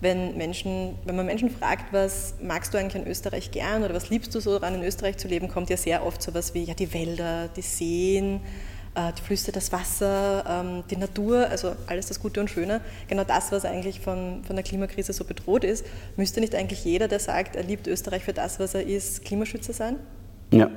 wenn, 0.00 0.38
Menschen, 0.38 0.94
wenn 1.04 1.16
man 1.16 1.26
Menschen 1.26 1.50
fragt, 1.50 1.92
was 1.92 2.36
magst 2.42 2.72
du 2.72 2.78
eigentlich 2.78 3.02
in 3.02 3.06
Österreich 3.06 3.50
gern 3.50 3.84
oder 3.84 3.92
was 3.92 4.08
liebst 4.08 4.34
du 4.34 4.40
so 4.40 4.58
daran, 4.58 4.74
in 4.76 4.82
Österreich 4.82 5.18
zu 5.18 5.28
leben, 5.28 5.48
kommt 5.48 5.68
ja 5.68 5.76
sehr 5.76 6.06
oft 6.06 6.22
so 6.22 6.30
etwas 6.30 6.54
wie 6.54 6.64
ja, 6.64 6.72
die 6.72 6.94
Wälder, 6.94 7.48
die 7.54 7.60
Seen, 7.60 8.40
äh, 8.94 9.12
die 9.12 9.20
Flüsse, 9.20 9.52
das 9.52 9.70
Wasser, 9.70 10.42
ähm, 10.48 10.84
die 10.90 10.96
Natur, 10.96 11.46
also 11.50 11.72
alles 11.88 12.06
das 12.06 12.20
Gute 12.20 12.40
und 12.40 12.48
Schöne. 12.48 12.80
Genau 13.06 13.24
das, 13.24 13.52
was 13.52 13.66
eigentlich 13.66 14.00
von, 14.00 14.44
von 14.44 14.56
der 14.56 14.62
Klimakrise 14.62 15.12
so 15.12 15.24
bedroht 15.24 15.64
ist. 15.64 15.84
Müsste 16.16 16.40
nicht 16.40 16.54
eigentlich 16.54 16.86
jeder, 16.86 17.06
der 17.06 17.18
sagt, 17.18 17.54
er 17.54 17.64
liebt 17.64 17.86
Österreich 17.86 18.24
für 18.24 18.32
das, 18.32 18.58
was 18.58 18.72
er 18.72 18.86
ist, 18.86 19.26
Klimaschützer 19.26 19.74
sein? 19.74 19.96
Ja, 20.52 20.70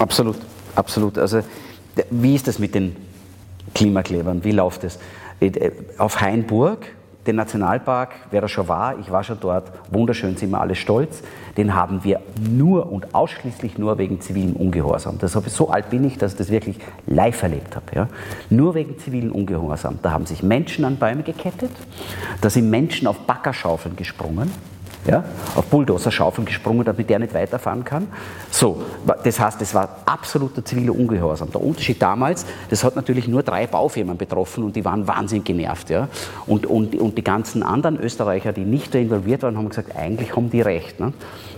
absolut. 0.00 0.36
Absolut. 0.74 1.18
Also, 1.18 1.40
wie 2.10 2.34
ist 2.34 2.46
das 2.46 2.58
mit 2.58 2.74
den 2.74 2.96
Klimaklebern? 3.74 4.44
Wie 4.44 4.52
läuft 4.52 4.84
es? 4.84 4.98
Äh, 5.40 5.70
auf 5.98 6.20
Hainburg, 6.20 6.86
den 7.26 7.36
Nationalpark, 7.36 8.14
wer 8.30 8.40
da 8.40 8.48
schon 8.48 8.66
war, 8.68 8.98
ich 8.98 9.10
war 9.10 9.22
schon 9.22 9.38
dort, 9.40 9.70
wunderschön, 9.90 10.36
sind 10.36 10.50
wir 10.50 10.60
alle 10.60 10.74
stolz. 10.74 11.22
Den 11.56 11.74
haben 11.74 12.02
wir 12.02 12.20
nur 12.40 12.90
und 12.90 13.14
ausschließlich 13.14 13.76
nur 13.76 13.98
wegen 13.98 14.20
zivilem 14.20 14.56
Ungehorsam. 14.56 15.18
Das 15.18 15.36
habe 15.36 15.48
ich, 15.48 15.52
so 15.52 15.68
alt 15.68 15.90
bin 15.90 16.04
ich, 16.04 16.16
dass 16.16 16.32
ich 16.32 16.38
das 16.38 16.50
wirklich 16.50 16.78
live 17.06 17.42
erlebt 17.42 17.76
habe. 17.76 17.86
Ja? 17.94 18.08
Nur 18.48 18.74
wegen 18.74 18.98
zivilem 18.98 19.32
Ungehorsam. 19.32 19.98
Da 20.02 20.12
haben 20.12 20.24
sich 20.24 20.42
Menschen 20.42 20.84
an 20.84 20.96
Bäume 20.96 21.22
gekettet, 21.22 21.72
da 22.40 22.48
sind 22.48 22.70
Menschen 22.70 23.06
auf 23.06 23.18
Baggerschaufeln 23.26 23.96
gesprungen 23.96 24.50
ja, 25.06 25.24
auf 25.54 25.66
Bulldozer-Schaufeln 25.66 26.44
gesprungen, 26.44 26.84
damit 26.84 27.08
der 27.08 27.18
nicht 27.18 27.34
weiterfahren 27.34 27.84
kann. 27.84 28.08
So, 28.50 28.82
das 29.24 29.40
heißt, 29.40 29.60
das 29.60 29.74
war 29.74 30.00
absoluter 30.06 30.64
ziviler 30.64 30.94
Ungehorsam. 30.94 31.50
Der 31.50 31.62
Unterschied 31.62 32.00
damals, 32.02 32.44
das 32.68 32.84
hat 32.84 32.96
natürlich 32.96 33.26
nur 33.26 33.42
drei 33.42 33.66
Baufirmen 33.66 34.16
betroffen 34.16 34.64
und 34.64 34.76
die 34.76 34.84
waren 34.84 35.06
wahnsinnig 35.06 35.44
genervt. 35.44 35.90
Ja. 35.90 36.08
Und, 36.46 36.66
und, 36.66 36.94
und 36.94 37.16
die 37.16 37.24
ganzen 37.24 37.62
anderen 37.62 37.98
Österreicher, 37.98 38.52
die 38.52 38.64
nicht 38.64 38.94
da 38.94 38.98
involviert 38.98 39.42
waren, 39.42 39.56
haben 39.56 39.68
gesagt, 39.68 39.96
eigentlich 39.96 40.36
haben 40.36 40.50
die 40.50 40.60
recht. 40.60 41.00
Ne. 41.00 41.12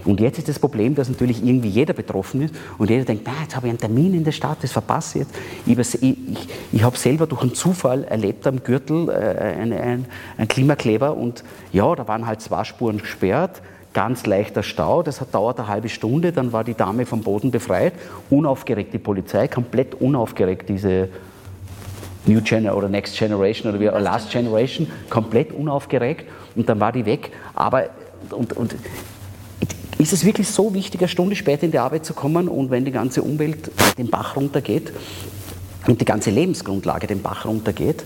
Und 0.05 0.21
jetzt 0.21 0.38
ist 0.38 0.49
das 0.49 0.59
Problem, 0.59 0.95
dass 0.95 1.09
natürlich 1.09 1.45
irgendwie 1.45 1.69
jeder 1.69 1.95
betroffen 1.95 2.43
ist 2.43 2.55
und 2.79 2.91
jeder 2.91 3.05
denkt, 3.05 3.23
na, 3.27 3.33
jetzt 3.43 3.55
habe 3.55 3.67
ich 3.67 3.71
einen 3.71 3.79
Termin 3.79 4.15
in 4.15 4.25
der 4.25 4.33
Stadt, 4.33 4.59
das 4.62 4.73
verpasse 4.73 5.21
ich 5.21 5.27
jetzt. 5.67 5.95
Ich, 5.95 6.03
ich, 6.03 6.49
ich 6.73 6.83
habe 6.83 6.97
selber 6.97 7.27
durch 7.27 7.43
einen 7.43 7.55
Zufall 7.55 8.05
erlebt 8.05 8.47
am 8.47 8.62
Gürtel 8.62 9.09
äh, 9.09 9.12
einen, 9.12 9.73
einen, 9.73 10.07
einen 10.37 10.49
Klimakleber 10.49 11.17
und 11.17 11.45
ja, 11.73 11.95
da 11.95 12.09
waren 12.09 12.27
halt 12.27 12.41
zwei 12.41 12.65
Spuren 12.65 12.99
gesperrt, 12.99 13.62
ganz 13.93 14.27
leichter 14.27 14.62
Stau, 14.62 15.03
das 15.03 15.21
hat 15.21 15.35
dauert 15.35 15.59
eine 15.59 15.69
halbe 15.69 15.88
Stunde, 15.88 16.33
dann 16.33 16.53
war 16.53 16.65
die 16.65 16.75
Dame 16.75 17.07
vom 17.07 17.23
Boden 17.23 17.51
befreit, 17.51 17.93
unaufgeregt 18.31 18.93
die 18.95 18.99
Polizei, 18.99 19.49
komplett 19.49 19.95
unaufgeregt 20.01 20.69
diese 20.69 21.09
New 22.25 22.41
Generation 22.41 22.79
oder 22.79 22.88
Next 22.88 23.17
Generation 23.19 23.71
oder 23.71 23.81
wie, 23.81 24.03
Last 24.03 24.31
Generation, 24.31 24.87
komplett 25.11 25.53
unaufgeregt 25.53 26.27
und 26.55 26.69
dann 26.69 26.81
war 26.81 26.93
die 26.93 27.05
weg. 27.05 27.33
Aber 27.55 27.85
und, 28.31 28.53
und 28.53 28.75
ist 30.03 30.12
es 30.12 30.25
wirklich 30.25 30.49
so 30.49 30.75
wichtig, 30.75 31.01
eine 31.01 31.09
Stunde 31.09 31.37
später 31.37 31.65
in 31.65 31.71
die 31.71 31.79
Arbeit 31.79 32.05
zu 32.05 32.15
kommen 32.15 32.49
und 32.49 32.71
wenn 32.71 32.85
die 32.85 32.91
ganze 32.91 33.23
Umwelt 33.23 33.71
den 33.99 34.11
Bach 34.11 34.37
runtergeht 34.37 34.93
und 35.87 36.01
die 36.01 36.05
ganze 36.05 36.31
Lebensgrundlage 36.31 37.07
den 37.07 37.23
Bach 37.23 37.45
runtergeht, 37.45 38.05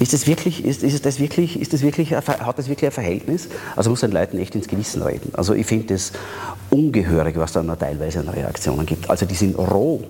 ist 0.00 0.12
das 0.12 0.26
wirklich, 0.26 0.64
ist, 0.64 0.82
ist 0.82 1.06
das 1.06 1.20
wirklich, 1.20 1.60
ist 1.60 1.72
das 1.72 1.82
wirklich, 1.82 2.12
hat 2.12 2.58
das 2.58 2.68
wirklich 2.68 2.88
ein 2.88 2.92
Verhältnis? 2.92 3.48
Also 3.76 3.90
muss 3.90 4.00
den 4.00 4.10
Leuten 4.10 4.38
echt 4.38 4.54
ins 4.54 4.66
Gewissen 4.66 5.02
reden. 5.02 5.30
Also 5.34 5.54
ich 5.54 5.66
finde 5.66 5.94
es 5.94 6.12
ungehörig, 6.70 7.36
was 7.36 7.52
da 7.52 7.62
teilweise 7.76 8.20
an 8.20 8.28
Reaktionen 8.28 8.86
gibt. 8.86 9.08
Also 9.08 9.24
die 9.24 9.34
sind 9.34 9.56
roh, 9.56 10.02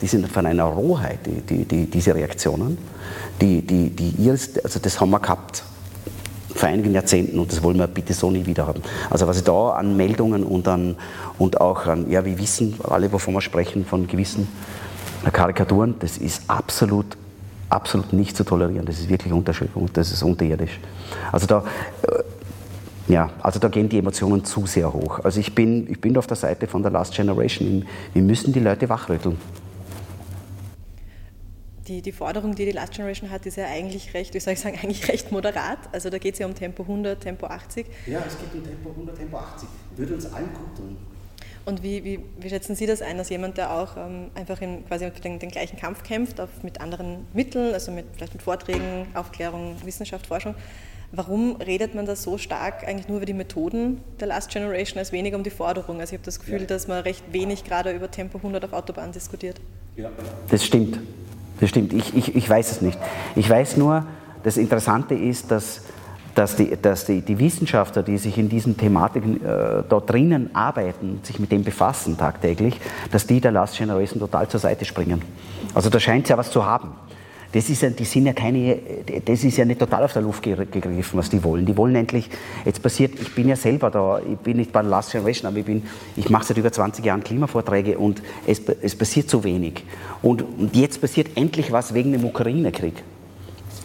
die 0.00 0.06
sind 0.06 0.26
von 0.28 0.46
einer 0.46 0.64
Rohheit, 0.64 1.20
die, 1.26 1.42
die, 1.42 1.64
die, 1.64 1.86
diese 1.86 2.14
Reaktionen, 2.14 2.78
die, 3.40 3.60
die, 3.60 3.90
die 3.90 4.30
also 4.30 4.78
das 4.80 5.00
haben 5.00 5.10
wir 5.10 5.20
gehabt 5.20 5.62
vor 6.56 6.68
einigen 6.68 6.94
Jahrzehnten 6.94 7.38
und 7.38 7.52
das 7.52 7.62
wollen 7.62 7.78
wir 7.78 7.86
bitte 7.86 8.14
so 8.14 8.30
nie 8.30 8.46
wieder 8.46 8.66
haben. 8.66 8.82
Also 9.10 9.26
was 9.26 9.38
ich 9.38 9.44
da 9.44 9.70
an 9.70 9.96
Meldungen 9.96 10.42
und, 10.42 10.66
an, 10.66 10.96
und 11.38 11.60
auch 11.60 11.86
an, 11.86 12.10
ja, 12.10 12.24
wir 12.24 12.38
wissen 12.38 12.74
alle, 12.88 13.12
wovon 13.12 13.34
wir 13.34 13.40
sprechen, 13.40 13.84
von 13.84 14.06
gewissen 14.06 14.48
Karikaturen, 15.32 15.96
das 15.98 16.18
ist 16.18 16.42
absolut, 16.48 17.16
absolut 17.68 18.12
nicht 18.12 18.36
zu 18.36 18.44
tolerieren. 18.44 18.86
Das 18.86 18.98
ist 18.98 19.08
wirklich 19.08 19.32
Unterschiedung, 19.32 19.90
das 19.92 20.12
ist 20.12 20.22
unterirdisch. 20.22 20.80
Also 21.30 21.46
da, 21.46 21.64
äh, 22.02 23.12
ja, 23.12 23.30
also 23.40 23.60
da 23.60 23.68
gehen 23.68 23.88
die 23.88 23.98
Emotionen 23.98 24.44
zu 24.44 24.66
sehr 24.66 24.92
hoch. 24.92 25.20
Also 25.22 25.40
ich 25.40 25.54
bin, 25.54 25.90
ich 25.90 26.00
bin 26.00 26.16
auf 26.16 26.26
der 26.26 26.36
Seite 26.36 26.66
von 26.66 26.82
der 26.82 26.90
Last 26.90 27.14
Generation. 27.14 27.84
Wir 28.12 28.22
müssen 28.22 28.52
die 28.52 28.60
Leute 28.60 28.88
wachrütteln. 28.88 29.36
Die, 31.88 32.02
die 32.02 32.12
Forderung, 32.12 32.54
die 32.54 32.64
die 32.64 32.72
Last 32.72 32.94
Generation 32.94 33.30
hat, 33.30 33.46
ist 33.46 33.56
ja 33.56 33.66
eigentlich 33.66 34.14
recht, 34.14 34.34
wie 34.34 34.40
soll 34.40 34.54
ich 34.54 34.60
sagen, 34.60 34.78
eigentlich 34.82 35.08
recht 35.08 35.32
moderat. 35.32 35.78
Also 35.92 36.10
da 36.10 36.18
geht 36.18 36.34
es 36.34 36.40
ja 36.40 36.46
um 36.46 36.54
Tempo 36.54 36.82
100, 36.82 37.20
Tempo 37.20 37.46
80. 37.46 37.86
Ja, 38.06 38.22
es 38.26 38.38
geht 38.38 38.54
um 38.54 38.64
Tempo 38.64 38.90
100, 38.90 39.16
Tempo 39.16 39.36
80. 39.38 39.68
Würde 39.96 40.14
uns 40.14 40.32
allen 40.32 40.52
gut 40.52 40.76
tun. 40.76 40.96
Und 41.64 41.82
wie, 41.82 42.04
wie, 42.04 42.20
wie, 42.38 42.48
schätzen 42.48 42.76
Sie 42.76 42.86
das 42.86 43.02
ein, 43.02 43.18
als 43.18 43.28
jemand, 43.28 43.58
der 43.58 43.72
auch 43.72 43.96
ähm, 43.96 44.30
einfach 44.36 44.60
in, 44.60 44.86
quasi 44.86 45.10
den, 45.10 45.40
den, 45.40 45.50
gleichen 45.50 45.76
Kampf 45.76 46.04
kämpft, 46.04 46.40
auf, 46.40 46.62
mit 46.62 46.80
anderen 46.80 47.26
Mitteln, 47.32 47.74
also 47.74 47.90
mit, 47.90 48.04
vielleicht 48.14 48.34
mit 48.34 48.42
Vorträgen, 48.42 49.08
Aufklärung, 49.14 49.74
Wissenschaft, 49.84 50.28
Forschung? 50.28 50.54
Warum 51.10 51.56
redet 51.56 51.94
man 51.94 52.06
da 52.06 52.14
so 52.14 52.38
stark 52.38 52.86
eigentlich 52.86 53.08
nur 53.08 53.16
über 53.16 53.26
die 53.26 53.32
Methoden 53.32 54.00
der 54.20 54.28
Last 54.28 54.50
Generation 54.50 54.98
als 54.98 55.10
weniger 55.10 55.36
um 55.36 55.42
die 55.42 55.50
Forderung? 55.50 55.98
Also 55.98 56.14
ich 56.14 56.18
habe 56.18 56.24
das 56.24 56.38
Gefühl, 56.38 56.60
ja. 56.60 56.66
dass 56.66 56.86
man 56.86 57.02
recht 57.02 57.24
wenig 57.32 57.64
gerade 57.64 57.90
über 57.90 58.10
Tempo 58.10 58.38
100 58.38 58.64
auf 58.64 58.72
Autobahn 58.72 59.10
diskutiert. 59.10 59.60
Ja. 59.96 60.10
Das 60.48 60.64
stimmt. 60.64 61.00
Das 61.60 61.70
stimmt. 61.70 61.92
Ich, 61.92 62.14
ich, 62.16 62.34
ich 62.34 62.48
weiß 62.48 62.70
es 62.72 62.80
nicht. 62.82 62.98
Ich 63.34 63.48
weiß 63.48 63.76
nur, 63.76 64.04
das 64.42 64.56
Interessante 64.56 65.14
ist, 65.14 65.50
dass 65.50 65.82
dass 66.36 66.54
die, 66.54 66.76
dass 66.80 67.06
die, 67.06 67.22
die 67.22 67.38
Wissenschaftler, 67.38 68.02
die 68.02 68.18
sich 68.18 68.36
in 68.36 68.50
diesen 68.50 68.76
Thematiken 68.76 69.42
äh, 69.42 69.82
dort 69.88 70.10
drinnen 70.10 70.54
arbeiten, 70.54 71.20
sich 71.22 71.40
mit 71.40 71.50
dem 71.50 71.64
befassen 71.64 72.18
tagtäglich, 72.18 72.78
dass 73.10 73.26
die 73.26 73.40
der 73.40 73.52
Last 73.52 73.78
Generation 73.78 74.20
total 74.20 74.46
zur 74.46 74.60
Seite 74.60 74.84
springen. 74.84 75.22
Also 75.74 75.88
da 75.88 75.98
scheint 75.98 76.24
es 76.24 76.28
ja 76.28 76.36
was 76.36 76.50
zu 76.50 76.66
haben. 76.66 76.92
Das 77.52 77.70
ist 77.70 77.82
ja, 77.82 77.90
die 77.90 78.04
sind 78.04 78.26
ja 78.26 78.32
keine, 78.32 78.78
das 79.24 79.44
ist 79.44 79.56
ja 79.56 79.64
nicht 79.64 79.78
total 79.78 80.04
auf 80.04 80.12
der 80.12 80.22
Luft 80.22 80.42
gegriffen, 80.42 81.18
was 81.18 81.30
die 81.30 81.42
wollen. 81.42 81.64
Die 81.64 81.76
wollen 81.76 81.94
endlich, 81.94 82.28
jetzt 82.64 82.82
passiert, 82.82 83.18
ich 83.20 83.34
bin 83.34 83.48
ja 83.48 83.56
selber 83.56 83.90
da, 83.90 84.18
ich 84.18 84.38
bin 84.38 84.58
nicht 84.58 84.72
bei 84.72 84.82
der 84.82 84.90
Last 84.90 85.12
Generation, 85.12 85.48
aber 85.48 85.58
ich 85.58 85.64
bin, 85.64 85.82
ich 86.16 86.28
mache 86.28 86.44
seit 86.44 86.58
über 86.58 86.72
20 86.72 87.04
Jahren 87.04 87.22
Klimavorträge 87.22 87.98
und 87.98 88.22
es, 88.46 88.60
es 88.82 88.96
passiert 88.96 89.30
zu 89.30 89.44
wenig. 89.44 89.84
Und, 90.22 90.42
und 90.42 90.76
jetzt 90.76 91.00
passiert 91.00 91.36
endlich 91.36 91.72
was 91.72 91.94
wegen 91.94 92.12
dem 92.12 92.24
Ukraine-Krieg. 92.24 93.02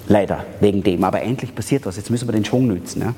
Leider, 0.07 0.45
wegen 0.59 0.83
dem. 0.83 1.03
Aber 1.03 1.21
endlich 1.21 1.55
passiert 1.55 1.85
was. 1.85 1.95
Jetzt 1.95 2.09
müssen 2.09 2.27
wir 2.27 2.33
den 2.33 2.43
Schwung 2.43 2.67
nützen. 2.67 3.13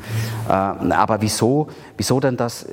Ja. 0.47 0.75
Äh, 0.83 0.93
aber 0.93 1.21
wieso, 1.21 1.67
wieso 1.97 2.19
dann 2.19 2.37
das, 2.37 2.67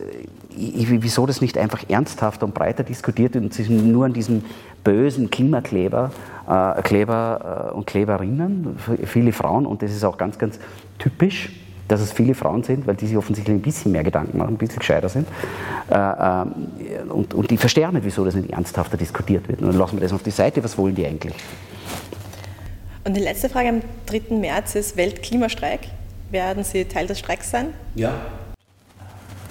wieso 0.55 1.27
das 1.27 1.41
nicht 1.41 1.57
einfach 1.57 1.85
ernsthaft 1.89 2.43
und 2.43 2.53
breiter 2.53 2.83
diskutiert 2.83 3.35
wird 3.35 3.45
und 3.45 3.55
sich 3.55 3.71
nur 3.71 4.05
an 4.05 4.13
diesem 4.13 4.43
bösen 4.85 5.31
Klimakleber 5.31 6.11
äh, 6.51 6.83
Kleber 6.83 7.71
äh, 7.71 7.75
und 7.75 7.87
Kleberinnen, 7.87 8.77
viele 9.05 9.33
Frauen, 9.33 9.67
und 9.67 9.83
das 9.83 9.93
ist 9.93 10.05
auch 10.05 10.19
ganz, 10.19 10.39
ganz 10.39 10.59
typisch, 10.99 11.51
dass 11.87 12.01
es 12.01 12.13
viele 12.13 12.35
Frauen 12.35 12.63
sind, 12.63 12.87
weil 12.87 12.95
die 12.95 13.07
sich 13.07 13.17
offensichtlich 13.17 13.57
ein 13.57 13.63
bisschen 13.63 13.93
mehr 13.93 14.05
Gedanken 14.05 14.39
machen, 14.39 14.55
ein 14.55 14.59
bisschen 14.59 14.79
gescheiter 14.79 15.09
sind. 15.09 15.27
Äh, 15.91 15.95
ähm, 15.95 16.53
und, 17.09 17.35
und 17.35 17.51
die 17.51 17.57
verstehen 17.57 17.93
nicht, 17.95 18.05
wieso 18.05 18.25
das 18.25 18.35
nicht 18.35 18.51
ernsthafter 18.51 18.97
diskutiert 18.97 19.49
wird. 19.49 19.61
Und 19.61 19.69
dann 19.69 19.77
lassen 19.77 19.97
wir 19.97 20.01
das 20.01 20.13
auf 20.13 20.23
die 20.23 20.31
Seite, 20.31 20.63
was 20.63 20.79
wollen 20.79 20.95
die 20.95 21.05
eigentlich? 21.05 21.35
Und 23.05 23.17
die 23.17 23.21
letzte 23.21 23.49
Frage 23.49 23.71
am 23.71 23.81
3. 24.07 24.37
März 24.37 24.77
ist 24.77 24.97
Weltklimastreik. 24.97 25.81
Werden 26.31 26.63
Sie 26.63 26.85
Teil 26.85 27.09
des 27.09 27.19
Streiks 27.19 27.51
sein? 27.51 27.75
Ja. 27.97 28.13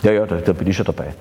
Ja, 0.01 0.11
ja, 0.13 0.25
da, 0.25 0.37
da 0.37 0.53
bin 0.53 0.67
ich 0.67 0.77
schon 0.77 0.85
dabei. 0.85 1.13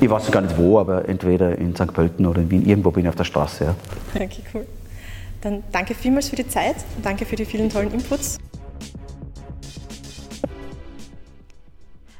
Ich 0.00 0.10
weiß 0.10 0.30
gar 0.30 0.40
nicht 0.40 0.56
wo, 0.56 0.78
aber 0.78 1.08
entweder 1.08 1.56
in 1.56 1.74
St. 1.74 1.92
Pölten 1.92 2.26
oder 2.26 2.40
in 2.40 2.50
Wien. 2.50 2.66
Irgendwo 2.66 2.90
bin 2.90 3.04
ich 3.04 3.08
auf 3.08 3.16
der 3.16 3.24
Straße. 3.24 3.64
Ja. 3.64 3.74
Okay, 4.14 4.42
cool. 4.52 4.66
Dann 5.40 5.62
danke 5.72 5.94
vielmals 5.94 6.28
für 6.28 6.36
die 6.36 6.48
Zeit 6.48 6.76
und 6.96 7.04
danke 7.04 7.26
für 7.26 7.36
die 7.36 7.44
vielen 7.44 7.68
tollen 7.68 7.92
Inputs. 7.92 8.38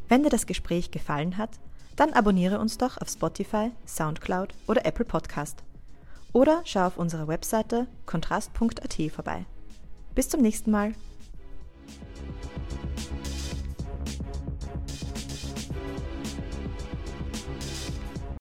Wenn 0.09 0.23
dir 0.23 0.29
das 0.29 0.47
Gespräch 0.47 0.91
gefallen 0.91 1.39
hat, 1.39 1.51
dann 1.97 2.13
abonniere 2.13 2.59
uns 2.59 2.79
doch 2.79 3.01
auf 3.01 3.09
Spotify, 3.09 3.71
Soundcloud 3.87 4.55
oder 4.67 4.85
Apple 4.85 5.05
Podcast. 5.05 5.63
Oder 6.33 6.63
schau 6.65 6.87
auf 6.87 6.99
unserer 6.99 7.29
Webseite 7.29 7.87
kontrast.at 8.07 9.13
vorbei. 9.13 9.47
Bis 10.15 10.29
zum 10.29 10.43
nächsten 10.43 10.71
Mal. 10.71 10.93